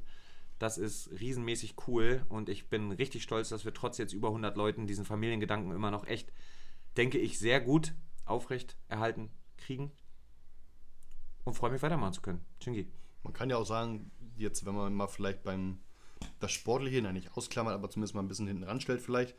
[0.60, 4.58] Das ist riesenmäßig cool und ich bin richtig stolz, dass wir trotz jetzt über 100
[4.58, 6.34] Leuten diesen Familiengedanken immer noch echt,
[6.98, 7.94] denke ich, sehr gut
[8.26, 9.92] aufrecht erhalten kriegen
[11.50, 12.42] und freue mich weitermachen zu können.
[12.62, 12.88] Chingi.
[13.24, 15.80] Man kann ja auch sagen, jetzt, wenn man mal vielleicht beim
[16.40, 19.36] das Sportliche, nein, nicht ausklammert, aber zumindest mal ein bisschen hinten ranstellt, vielleicht,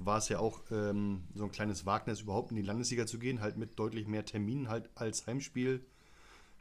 [0.00, 3.40] war es ja auch ähm, so ein kleines Wagnis, überhaupt in die Landesliga zu gehen,
[3.40, 5.84] halt mit deutlich mehr Terminen halt als Heimspiel.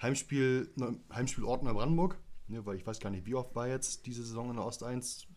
[0.01, 2.17] Heimspiel, Neu- Heimspielort Neubrandenburg,
[2.47, 4.83] ne, weil ich weiß gar nicht, wie oft war jetzt diese Saison in der Ost
[4.83, 5.27] 1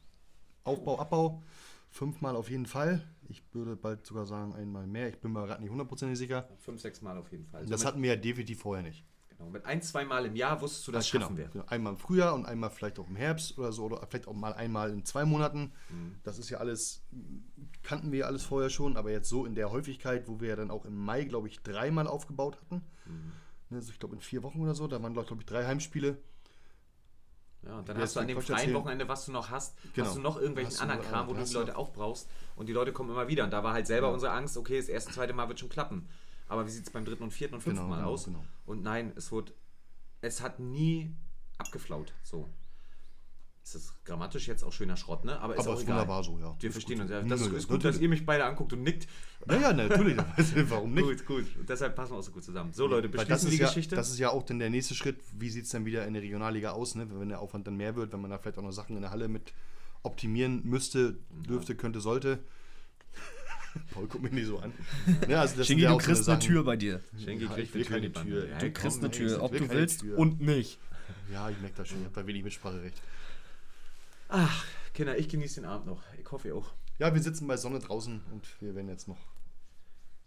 [0.64, 1.42] Aufbau, Abbau.
[1.88, 3.06] Fünfmal auf jeden Fall.
[3.28, 5.08] Ich würde bald sogar sagen, einmal mehr.
[5.08, 6.48] Ich bin mir gerade nicht hundertprozentig sicher.
[6.58, 7.64] Fünf, sechs Mal auf jeden Fall.
[7.66, 9.04] Das hatten wir ja definitiv vorher nicht.
[9.38, 11.48] Genau, mit ein, zwei Mal im Jahr wusstest du, das genau, schaffen wir.
[11.48, 11.64] genau.
[11.66, 14.54] Einmal im Frühjahr und einmal vielleicht auch im Herbst oder so, oder vielleicht auch mal
[14.54, 15.72] einmal in zwei Monaten.
[15.90, 16.16] Mhm.
[16.22, 17.02] Das ist ja alles,
[17.82, 20.56] kannten wir ja alles vorher schon, aber jetzt so in der Häufigkeit, wo wir ja
[20.56, 22.82] dann auch im Mai, glaube ich, dreimal aufgebaut hatten.
[23.04, 23.32] Mhm.
[23.76, 26.16] Also ich glaube in vier Wochen oder so, da waren, glaube ich, drei Heimspiele.
[27.62, 28.74] Ja, und dann Ja, hast du an dem freien erzählen.
[28.76, 30.06] Wochenende, was du noch hast, Genau.
[30.06, 32.28] hast du noch irgendwelchen Hast anderen Kram, wo du die Leute auch brauchst.
[32.54, 33.44] Und die Leute kommen immer wieder.
[33.44, 36.08] Und da war halt selber unsere Angst, okay, das erste, zweite Mal wird schon klappen.
[36.48, 38.24] Aber wie sieht es beim dritten und vierten und fünften Genau, Mal genau, aus?
[38.24, 38.44] genau.
[38.66, 39.52] Und nein, es wurde,
[40.20, 41.14] es hat nie
[41.58, 42.12] abgeflaut.
[42.22, 42.48] So.
[43.64, 45.40] Es ist grammatisch jetzt auch schöner Schrott, ne?
[45.40, 46.54] Aber ist Aber auch ist wunderbar so, ja.
[46.60, 47.10] Wir Ist verstehen gut uns.
[47.10, 49.08] Ja, das ist nö, gut, dass ihr mich beide anguckt und nickt.
[49.44, 50.16] Naja, natürlich.
[50.68, 51.04] Warum nicht?
[51.04, 51.56] Gut, gut.
[51.58, 52.72] Und deshalb passen wir auch so gut zusammen.
[52.72, 53.96] So, Leute, beschließen ist, die ja, Geschichte.
[53.96, 56.22] das ist ja auch dann der nächste Schritt, wie sieht es dann wieder in der
[56.22, 57.08] Regionalliga aus, ne?
[57.10, 59.10] wenn der Aufwand dann mehr wird, wenn man da vielleicht auch noch Sachen in der
[59.10, 59.52] Halle mit
[60.04, 62.38] optimieren müsste, dürfte, könnte, sollte.
[63.92, 64.72] Paul, guck mich nicht so an.
[65.28, 67.00] Ja, also sind ja du auch so kriegst eine Sachen- Tür bei dir.
[67.22, 68.26] Schenke Ja, kriegt ich will eine Tür in die keine.
[68.30, 68.48] Tür.
[68.48, 69.10] Ja, Du komm, kriegst eine.
[69.10, 70.18] Tür, ob du willst Tür.
[70.18, 70.78] und nicht.
[71.32, 73.00] Ja, ich merke das schon, ich habe da wenig Mitspracherecht.
[74.28, 74.64] Ach,
[74.94, 76.02] Kinder, ich genieße den Abend noch.
[76.20, 76.72] Ich hoffe, ihr auch.
[76.98, 79.18] Ja, wir sitzen bei Sonne draußen und wir werden jetzt noch.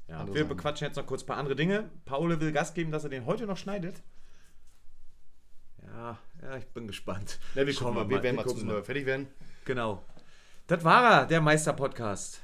[0.07, 0.47] Ja, wir Sachen.
[0.49, 1.89] bequatschen jetzt noch kurz ein paar andere Dinge.
[2.05, 4.01] Paul will Gas geben, dass er den heute noch schneidet.
[5.83, 7.39] Ja, ja, ich bin gespannt.
[7.55, 9.27] Ja, wir Schauen gucken mal, wir werden mal gucken zusammen fertig werden.
[9.65, 10.03] Genau.
[10.67, 12.41] Das war er, der Meister-Podcast.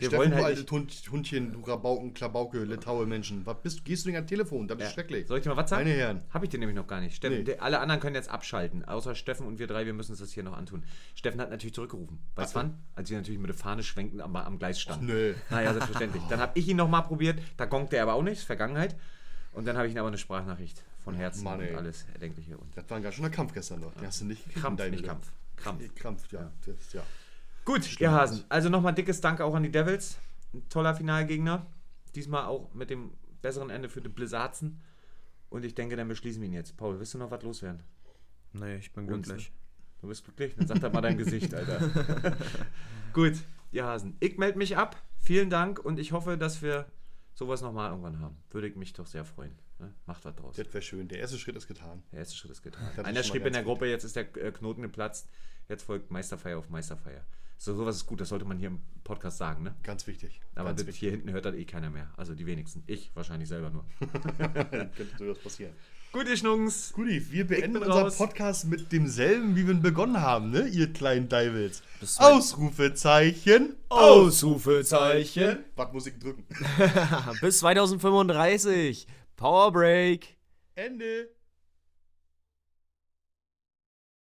[0.00, 3.44] Wir Steffen, wollen du halt alte nicht- Hund, Hundchen, du Rabauken, Klabauke, Litaue Menschen.
[3.46, 4.68] Was bist, gehst du denn am Telefon?
[4.68, 4.90] Das ist Ja.
[4.90, 5.26] schrecklich.
[5.26, 5.84] Soll ich dir mal was sagen?
[5.84, 6.22] Meine Herren.
[6.30, 7.16] Habe ich dir nämlich noch gar nicht.
[7.16, 7.44] Steffen, Nee.
[7.44, 10.32] der, alle anderen können jetzt abschalten, außer Steffen und wir drei, wir müssen uns das
[10.32, 10.84] hier noch antun.
[11.14, 12.18] Steffen hat natürlich zurückgerufen.
[12.36, 12.78] Weißt du wann?
[12.94, 15.06] Als wir natürlich mit der Fahne schwenkend am, am Gleis standen.
[15.06, 15.34] nö.
[15.50, 16.22] Naja, selbstverständlich.
[16.28, 18.96] Dann habe ich ihn nochmal probiert, da gongt er aber auch nicht, ist Vergangenheit.
[19.52, 22.56] Und dann habe ich ihn aber eine Sprachnachricht von Herzen Mann, und alles Erdenkliche.
[22.56, 23.92] Und Das war ein ganz schöner Kampf gestern noch.
[23.94, 25.04] Den hast du nicht gekriegt, Krampf, nicht.
[25.04, 25.32] Kampf.
[25.56, 25.94] Krampf.
[25.96, 26.52] Krampf, ja.
[26.64, 27.02] Das, ja.
[27.68, 28.44] Gut, ihr Hasen.
[28.48, 30.16] Also nochmal dickes Dank auch an die Devils.
[30.54, 31.66] Ein toller Finalgegner.
[32.14, 33.10] Diesmal auch mit dem
[33.42, 34.80] besseren Ende für die Blizzardsen.
[35.50, 36.78] Und ich denke, dann beschließen wir ihn jetzt.
[36.78, 37.82] Paul, willst du noch was loswerden?
[38.54, 39.52] Nee, ich bin Uns, glücklich.
[40.00, 40.54] Du bist glücklich?
[40.56, 42.34] Dann sag doch mal dein Gesicht, Alter.
[43.12, 43.34] Gut,
[43.70, 44.16] ihr Hasen.
[44.20, 44.96] Ich melde mich ab.
[45.20, 46.86] Vielen Dank und ich hoffe, dass wir
[47.34, 48.38] sowas nochmal irgendwann haben.
[48.50, 49.52] Würde ich mich doch sehr freuen.
[49.78, 49.92] Ne?
[50.06, 50.56] Macht was draus.
[50.56, 51.06] Das wäre schön.
[51.08, 52.02] Der erste Schritt ist getan.
[52.12, 52.88] Der erste Schritt ist getan.
[53.04, 55.28] Einer schrieb in der Gruppe, jetzt ist der äh, Knoten geplatzt.
[55.68, 57.26] Jetzt folgt Meisterfeier auf Meisterfeier.
[57.60, 59.74] So, sowas ist gut, das sollte man hier im Podcast sagen, ne?
[59.82, 60.40] Ganz wichtig.
[60.54, 62.08] Aber Ganz das hier hinten hört das eh keiner mehr.
[62.16, 62.84] Also die wenigsten.
[62.86, 63.84] Ich wahrscheinlich selber nur.
[64.12, 65.72] Könnte durchaus passieren.
[66.12, 66.92] Gut, ihr Schnungs.
[66.94, 68.16] Guti, wir beenden unseren raus.
[68.16, 73.76] Podcast mit demselben, wie wir ihn begonnen haben, ne, ihr kleinen zum- Ausrufezeichen.
[73.90, 75.58] Ausrufezeichen.
[75.76, 76.46] Warte, Musik drücken.
[77.42, 79.06] Bis 2035.
[79.36, 80.38] Power Break.
[80.76, 81.28] Ende.